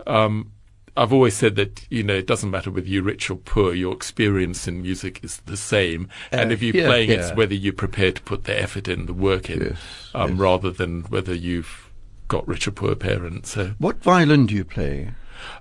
[0.06, 0.52] um,
[0.96, 3.92] I've always said that you know it doesn't matter whether you're rich or poor, your
[3.92, 7.16] experience in music is the same, and Uh, if you're yeah, playing, yeah.
[7.16, 9.78] it's whether you're prepared to put the effort in, the work in, Yes,
[10.14, 10.38] um, yes.
[10.38, 11.89] rather than whether you've
[12.30, 13.50] got rich or poor parents.
[13.50, 15.10] So What violin do you play?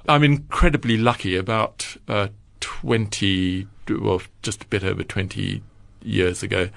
[0.07, 1.35] I'm incredibly lucky.
[1.35, 3.67] About uh, 20,
[3.99, 5.63] well, just a bit over 20
[6.03, 6.69] years ago,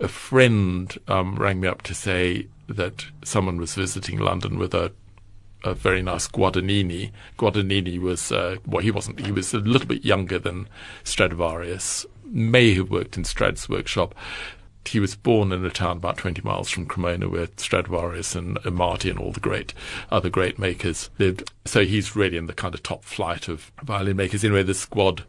[0.00, 4.92] a friend um, rang me up to say that someone was visiting London with a
[5.64, 7.10] a very nice Guadagnini.
[7.38, 10.68] Guadagnini was, uh, well, he wasn't, he was a little bit younger than
[11.02, 14.14] Stradivarius, may have worked in Strad's workshop.
[14.88, 19.10] He was born in a town about 20 miles from Cremona where Stradivarius and Amati
[19.10, 19.74] and all the great,
[20.10, 21.50] other great makers lived.
[21.64, 24.44] So he's really in the kind of top flight of violin makers.
[24.44, 25.24] Anyway, the squad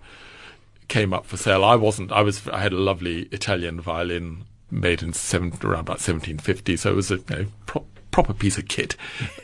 [0.88, 1.64] came up for sale.
[1.64, 2.12] I wasn't.
[2.12, 2.48] I was.
[2.50, 6.78] I had a lovely Italian violin made in seven, around about 1750.
[6.78, 8.96] So it was a you know, pro- proper piece of kit.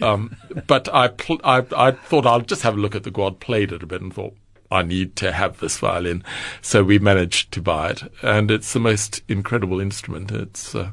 [0.01, 0.35] Um,
[0.67, 3.71] but I, pl- I I thought I'll just have a look at the Guad, Played
[3.71, 4.35] it a bit and thought.
[4.73, 6.23] I need to have this violin,
[6.61, 10.31] so we managed to buy it, and it's the most incredible instrument.
[10.31, 10.91] It's, uh,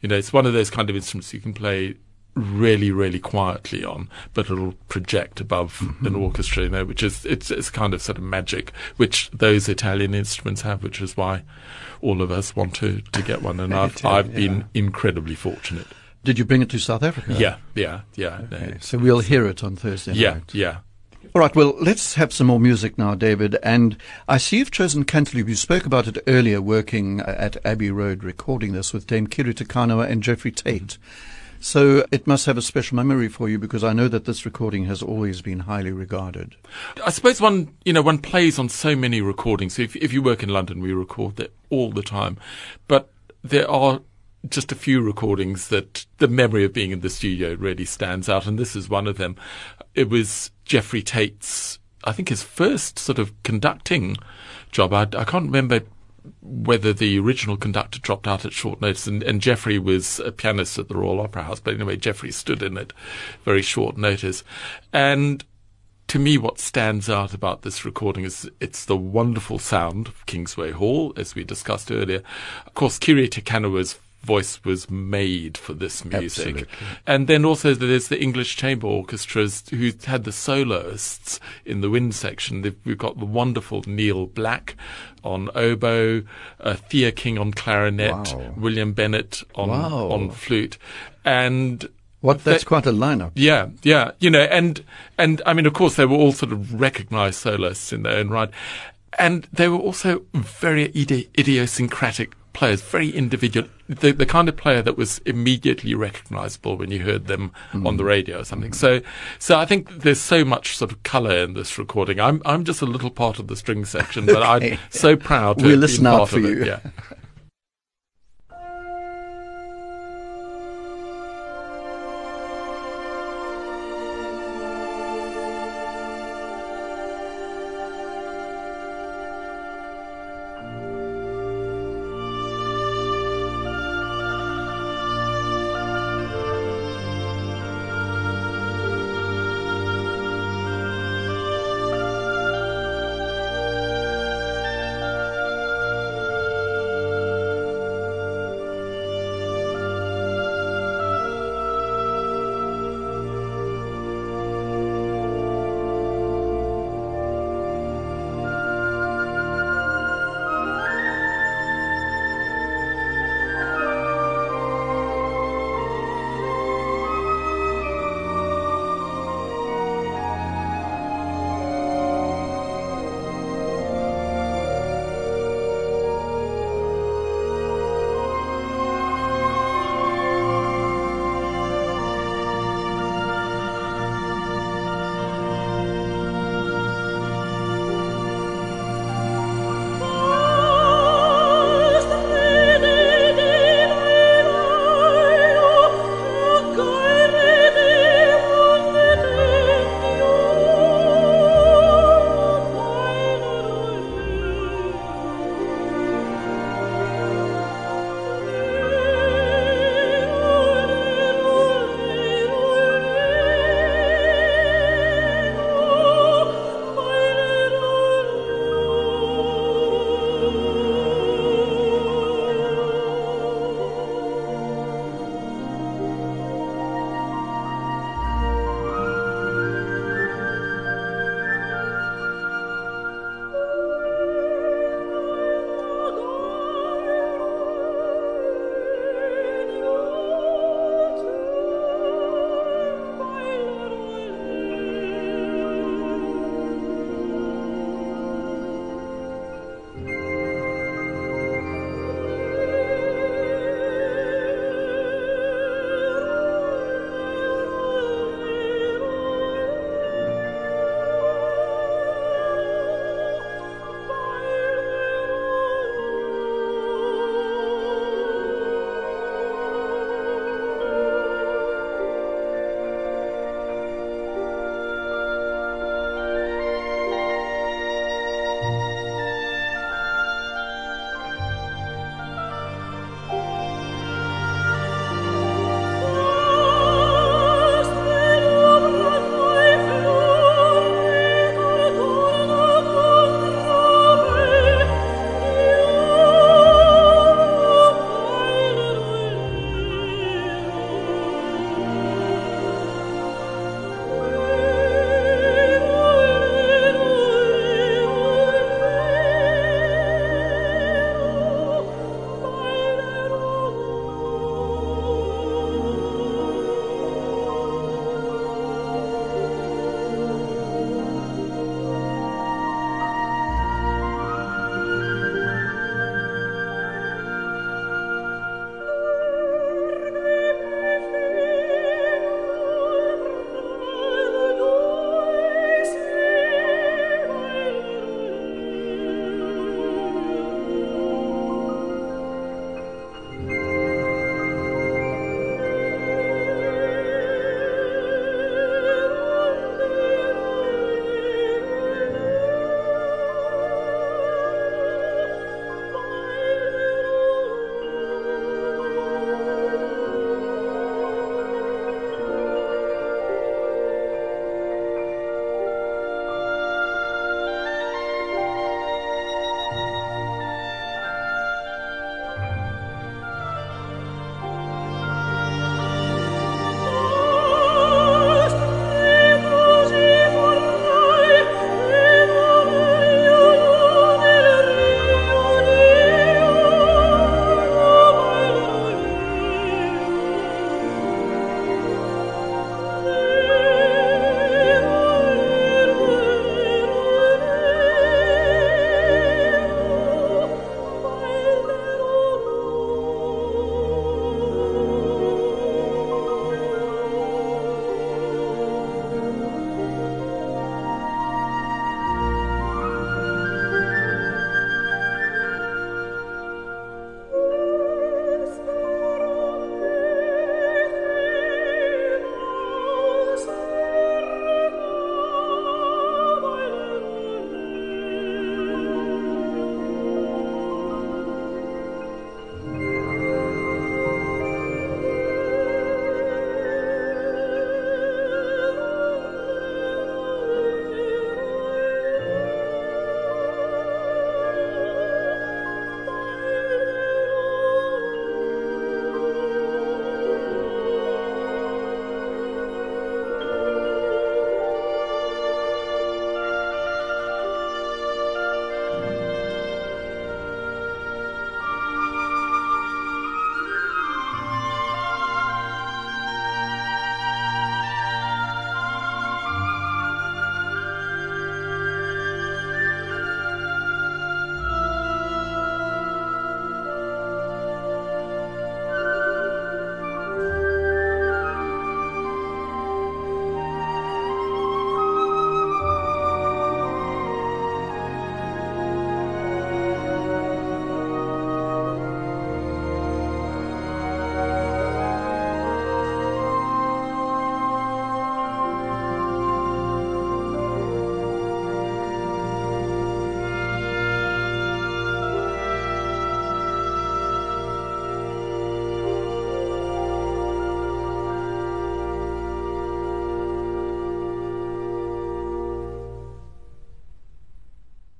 [0.00, 1.96] you know, it's one of those kind of instruments you can play
[2.34, 6.06] really, really quietly on, but it'll project above Mm-hmm.
[6.06, 9.68] an orchestra, you know, which is it's it's kind of sort of magic, which those
[9.68, 11.42] Italian instruments have, which is why
[12.02, 14.36] all of us want to to get one, and I've too, I've yeah.
[14.36, 15.86] been incredibly fortunate.
[16.24, 17.34] Did you bring it to South Africa?
[17.38, 20.54] Yeah, yeah, yeah, no, so we'll hear it on Thursday yeah, night.
[20.54, 20.78] yeah.
[21.36, 23.58] All right, well, let's have some more music now, David.
[23.62, 25.50] And I see you've chosen Canteloube.
[25.50, 29.66] You spoke about it earlier, working at Abbey Road, recording this with Dame Kiri Te
[29.66, 30.96] Kanawa and Jeffrey Tate.
[31.60, 34.86] So it must have a special memory for you because I know that this recording
[34.86, 36.56] has always been highly regarded.
[37.04, 39.78] I suppose one, you know, one plays on so many recordings.
[39.78, 42.38] If, if you work in London, we record that all the time.
[42.88, 43.12] But
[43.44, 44.00] there are
[44.48, 48.46] just a few recordings that the memory of being in the studio really stands out,
[48.46, 49.36] and this is one of them.
[49.96, 54.16] It was Jeffrey Tate's, I think, his first sort of conducting
[54.70, 54.92] job.
[54.92, 55.80] I, I can't remember
[56.42, 60.78] whether the original conductor dropped out at short notice, and, and Jeffrey was a pianist
[60.78, 61.60] at the Royal Opera House.
[61.60, 62.92] But anyway, Jeffrey stood in at
[63.44, 64.44] very short notice,
[64.92, 65.44] and
[66.08, 70.70] to me, what stands out about this recording is it's the wonderful sound of Kingsway
[70.70, 72.22] Hall, as we discussed earlier.
[72.64, 73.94] Of course, Kiri Te Kanawa's
[74.26, 76.24] voice was made for this music.
[76.24, 76.66] Absolutely.
[77.06, 82.14] And then also there's the English chamber orchestras who had the soloists in the wind
[82.14, 82.62] section.
[82.62, 84.76] They've- We've got the wonderful Neil Black
[85.24, 86.22] on oboe,
[86.60, 88.54] uh, Thea King on clarinet, Wow.
[88.56, 90.08] William Bennett on, Wow.
[90.10, 90.76] on flute.
[91.24, 91.88] And
[92.20, 92.42] What?
[92.44, 93.32] That's They- quite a lineup.
[93.34, 94.82] yeah, yeah, you know, and
[95.18, 98.30] and I mean, of course, they were all sort of recognised soloists in their own
[98.30, 98.50] right,
[99.18, 104.82] and they were also very idi- idiosyncratic players, very individual, the the kind of player
[104.82, 108.06] that was immediately recognisable when you heard them on the mm.
[108.06, 108.72] radio or something.
[108.72, 109.02] So,
[109.38, 112.18] so I think there's so much sort of colour in this recording.
[112.18, 114.72] I'm I'm just a little part of the string section, but Okay.
[114.72, 116.48] I'm so proud to have listen out for of it.
[116.48, 116.64] you.
[116.64, 116.80] Yeah.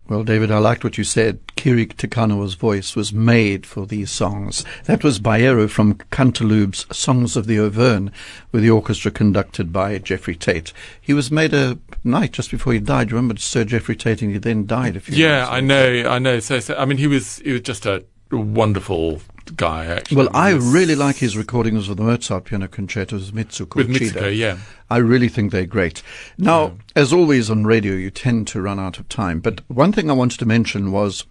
[0.08, 1.40] Well, David, I liked what you said.
[1.56, 4.64] Kiri Te Kanawa's voice was made for these songs.
[4.84, 8.10] That was Baïlèro from Canteloube's Songs of the Auvergne,
[8.52, 10.72] with the orchestra conducted by Jeffrey Tate.
[11.00, 13.10] He was made a knight just before he died.
[13.10, 16.38] Remember Sir Jeffrey Tate, and he then died a few Yeah, I know, I know.
[16.38, 19.20] So, so I mean, he was he was just a wonderful
[19.54, 19.86] guy.
[19.86, 23.88] Actually, Well, I really like his recordings of the Mozart piano concertos with Mitsuko with
[23.88, 24.36] Mitsuko.
[24.36, 24.58] Yeah,
[24.90, 26.02] I really think they're great.
[26.38, 29.40] Now, as always on radio, you tend to run out of time.
[29.40, 31.24] But one thing I wanted to mention was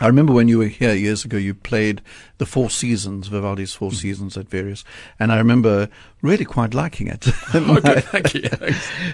[0.00, 2.02] I remember when you were here years ago, you played
[2.38, 4.84] the Four Seasons, Vivaldi's Four Seasons at various,
[5.18, 5.88] and I remember
[6.22, 7.26] really quite liking it.
[7.54, 8.48] oh, good, thank you.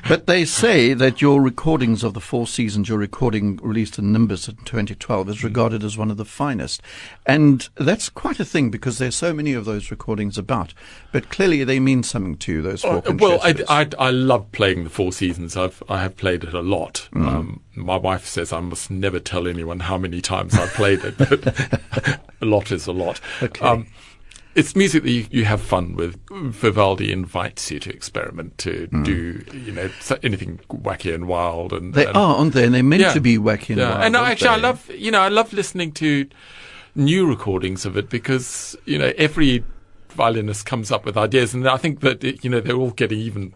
[0.09, 4.49] But they say that your recordings of the Four Seasons, your recording released in Nimbus
[4.49, 6.81] in 2012, is regarded as one of the finest.
[7.27, 10.73] And that's quite a thing because there's so many of those recordings about.
[11.13, 13.55] But clearly they mean something to you, those four Uh, well, I.
[13.69, 15.57] I, I love playing the Four Seasons.
[15.57, 17.09] I've I have played it a lot.
[17.13, 17.27] Mm.
[17.27, 21.17] Um, my wife says I must never tell anyone how many times I've played it,
[21.19, 23.20] but a lot is a lot.
[23.43, 23.65] Okay.
[23.65, 23.87] Um,
[24.55, 26.19] it's music that you, you have fun with.
[26.31, 29.05] Vivaldi invites you to experiment, to Mm.
[29.05, 29.89] do you know
[30.23, 32.65] anything wacky and wild, and They and, are, aren't they?
[32.65, 33.13] And they're meant Yeah.
[33.15, 33.91] to be wacky and yeah.
[33.91, 34.03] wild.
[34.05, 36.27] and actually, I love you know I love listening to
[36.97, 39.63] new recordings of it because you know every
[40.09, 43.55] violinist comes up with ideas, and I think that you know they're all getting even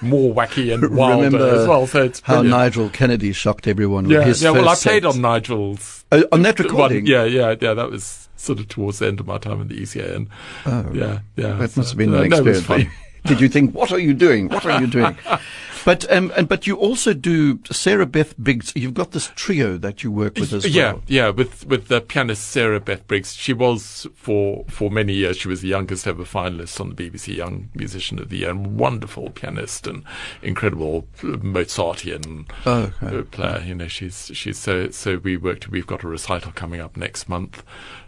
[0.00, 1.86] more wacky and wilder Remember as well.
[1.86, 2.50] So it's how brilliant.
[2.56, 4.50] Nigel Kennedy shocked everyone yeah, with his yeah.
[4.50, 5.04] Well, I played set.
[5.04, 7.06] on Nigel's Oh, on that one- recording.
[7.06, 7.74] yeah, yeah, yeah.
[7.74, 10.28] That was sort of towards the end of my time in the ECA, and
[10.66, 11.54] Oh, yeah, yeah.
[11.54, 12.64] That so, must have been uh, an no, experience.
[12.66, 12.90] fun.
[13.24, 14.48] Did you think, what are you doing?
[14.48, 15.16] What are you doing?
[15.84, 18.72] but um, and but you also do Sarah Beth Briggs.
[18.74, 21.02] You've got this trio that you work with as yeah, well.
[21.06, 21.30] yeah, yeah.
[21.30, 23.32] with with the pianist Sarah Beth Briggs.
[23.36, 25.36] She was for for many years.
[25.36, 28.76] She was the youngest ever finalist on the BBC Young Musician of the Year, and
[28.76, 30.02] wonderful pianist and
[30.42, 33.18] incredible Mozartian Oh, okay.
[33.18, 33.62] uh, player.
[33.64, 35.18] You know, she's she's so so.
[35.18, 35.68] We worked.
[35.68, 37.62] We've got a recital coming up next month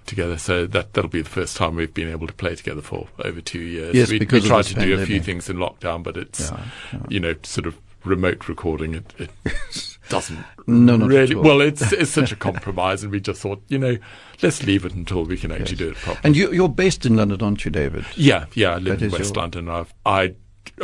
[0.06, 0.38] together.
[0.38, 3.40] So that that'll be the first time we've been able to play together for over
[3.40, 3.94] two years.
[3.94, 6.50] Yes, we, because we tried this to do a few things in lockdown, but it's
[6.50, 6.98] Yeah, yeah.
[7.08, 8.94] you know sort of remote recording.
[8.94, 9.30] It, it
[10.10, 11.34] doesn't No, not at really.
[11.34, 11.42] all.
[11.42, 13.96] Well, it's it's such a compromise, and we just thought, you know,
[14.42, 16.20] let's leave it until we can actually do it properly.
[16.24, 18.04] And you, you're based in London, aren't you, David?
[18.14, 19.68] yeah, yeah, I live That in West your- London.
[19.70, 20.34] I've, I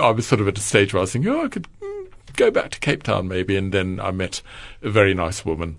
[0.00, 2.06] I was sort of at a stage where I was thinking, oh, I could mm,
[2.36, 4.40] go back to Cape Town maybe, and then I met
[4.82, 5.78] a very nice woman.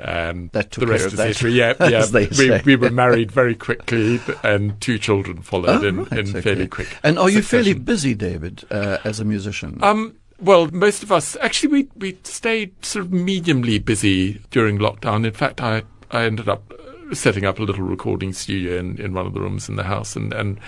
[0.00, 1.52] And That took the rest is that, history.
[1.52, 2.06] Yeah, yeah.
[2.38, 6.40] we, we were married very quickly, and two children followed Oh, in, right, in okay.
[6.40, 6.96] fairly quick.
[7.02, 9.78] And are you fairly busy, David, uh, as a musician?
[9.82, 15.26] Um, well, most of us actually we we stayed sort of mediumly busy during lockdown.
[15.26, 19.12] In fact, I I ended up uh, setting up a little recording studio in, in
[19.12, 20.58] one of the rooms in the house, and and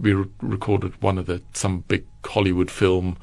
[0.00, 3.16] we re- recorded one of the some big Hollywood film.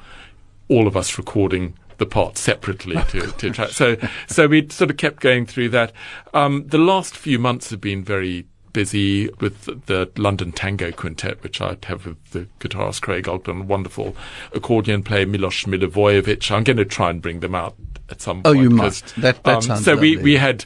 [0.68, 3.66] All of us recording the parts separately to to try.
[3.66, 3.96] So
[4.26, 5.92] so we sort of kept going through that.
[6.34, 11.60] Um, the last few months have been very busy with the London Tango Quintet, which
[11.60, 14.14] I have with the guitarist Craig Ogden, wonderful
[14.52, 16.50] accordion player Milos Milivojevic.
[16.50, 17.74] I'm going to try and bring them out
[18.10, 18.62] at some Oh, point.
[18.62, 19.16] you 'cause, must.
[19.16, 20.64] That- that sounds So we, we had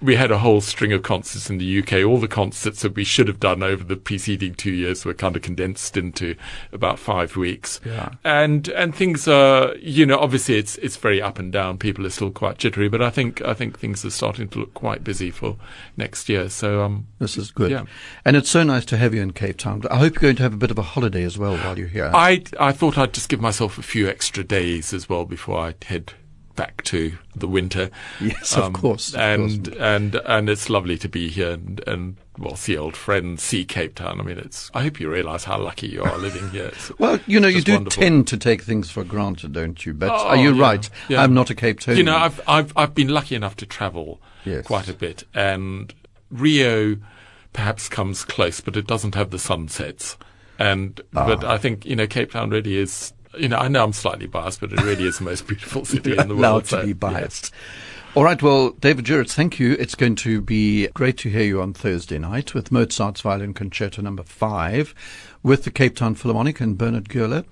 [0.00, 2.04] we had a whole string of concerts in the UK.
[2.04, 5.34] All the concerts that we should have done over the preceding two years were kind
[5.34, 6.36] of condensed into
[6.72, 7.80] about five weeks.
[7.84, 8.10] Yeah.
[8.24, 11.78] And and things are, you know, obviously it's it's very up and down.
[11.78, 14.74] People are still quite jittery, but I think I think things are starting to look
[14.74, 15.56] quite busy for
[15.96, 16.48] next year.
[16.48, 17.70] So um, this is good.
[17.70, 17.84] yeah.
[18.24, 19.82] And it's so nice to have you in Cape Town.
[19.90, 21.88] I hope you're going to have a bit of a holiday as well while you're
[21.88, 22.10] here.
[22.14, 25.74] I I thought I'd just give myself a few extra days as well before I
[25.84, 26.12] head
[26.58, 27.88] back to the winter.
[28.20, 32.56] Yes, of course, of and and and it's lovely to be here and, and well
[32.56, 34.20] see old friends, see Cape Town.
[34.20, 34.70] I mean, it's.
[34.74, 36.72] I hope you realise how lucky you are living here.
[36.98, 38.02] Well, you know, you do wonderful.
[38.02, 39.94] tend to take things for granted, don't you?
[39.94, 40.90] But Oh, are you yeah, right?
[41.08, 41.22] yeah.
[41.22, 41.96] I'm not a Cape Town.
[41.96, 44.66] You know, I've I've I've been lucky enough to travel Yes.
[44.66, 45.94] quite a bit, and
[46.30, 46.96] Rio
[47.52, 50.16] perhaps comes close, but it doesn't have the sunsets.
[50.58, 51.54] And but Ah.
[51.54, 53.12] I think you know Cape Town really is.
[53.38, 56.12] You know, I know I'm slightly biased, but it really is the most beautiful city
[56.12, 56.38] in the world.
[56.38, 56.94] allowed to so, be yeah.
[56.94, 57.52] biased.
[58.14, 59.74] All right, well, David Juritz, thank you.
[59.74, 64.02] It's going to be great to hear you on Thursday night with Mozart's Violin Concerto
[64.02, 64.94] number five
[65.42, 67.44] with the Cape Town Philharmonic and Bernhard Gueller.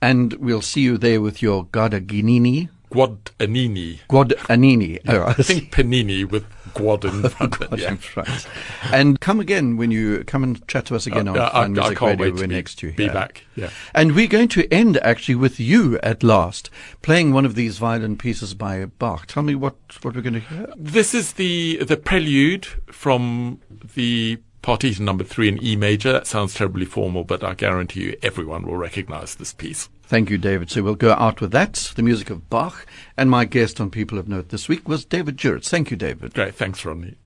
[0.00, 3.98] And we'll see you there with your Gardaginini, Guadagnini.
[4.08, 5.00] Guadagnini.
[5.08, 7.58] Oh, I I think Panini with Guad in front.
[7.58, 7.96] God, yeah.
[8.16, 8.46] right.
[8.92, 12.00] And come again when you come and chat to us again on Uh, Fine Music
[12.00, 13.12] Radio to be, next you be here.
[13.12, 13.44] back.
[13.56, 13.70] Yeah.
[13.94, 16.70] And we're going to end actually with you at last
[17.02, 19.26] playing one of these violin pieces by Bach.
[19.26, 20.72] Tell me what, what we're going to hear.
[20.76, 23.60] This is the the prelude from
[23.94, 26.10] the Partita number three in E major.
[26.10, 29.90] That sounds terribly formal, but I guarantee you everyone will recognize this piece.
[30.04, 30.70] Thank you, David.
[30.70, 32.86] So we'll go out with that, the music of Bach.
[33.14, 35.68] And my guest on People of Note this week was David Juritz.
[35.68, 36.32] Thank you, David.
[36.32, 36.54] Great.
[36.54, 37.16] Thanks, Rodney.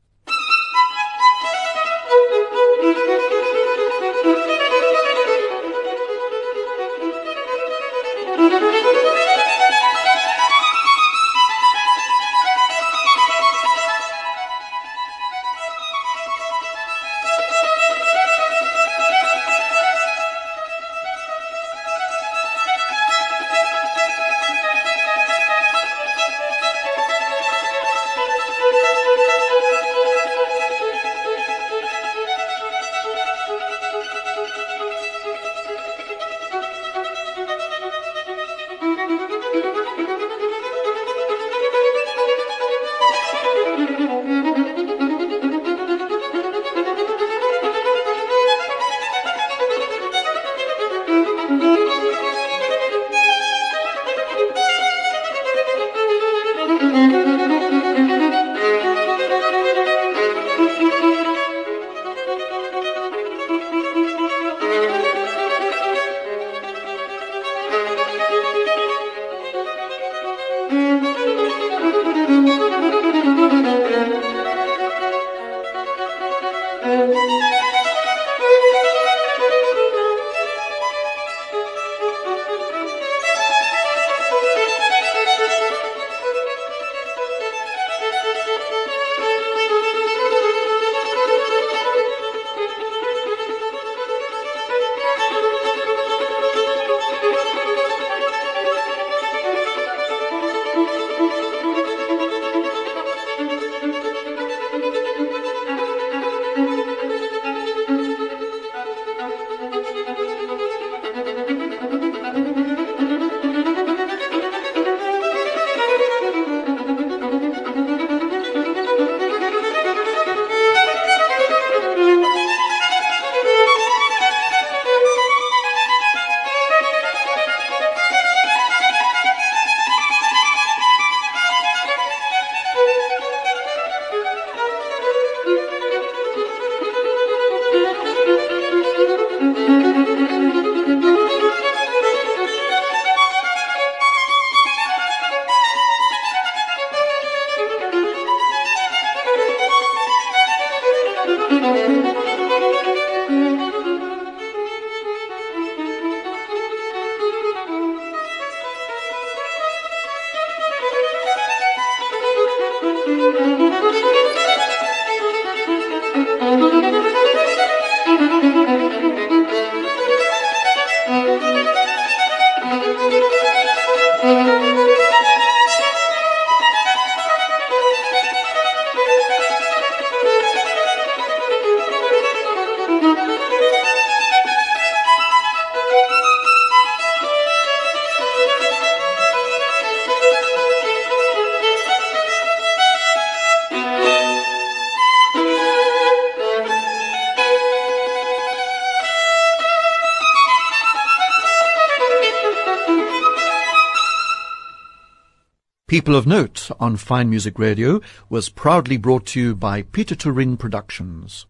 [205.98, 210.56] People of Note on Fine Music Radio was proudly brought to you by Peter Turin
[210.56, 211.46] Productions.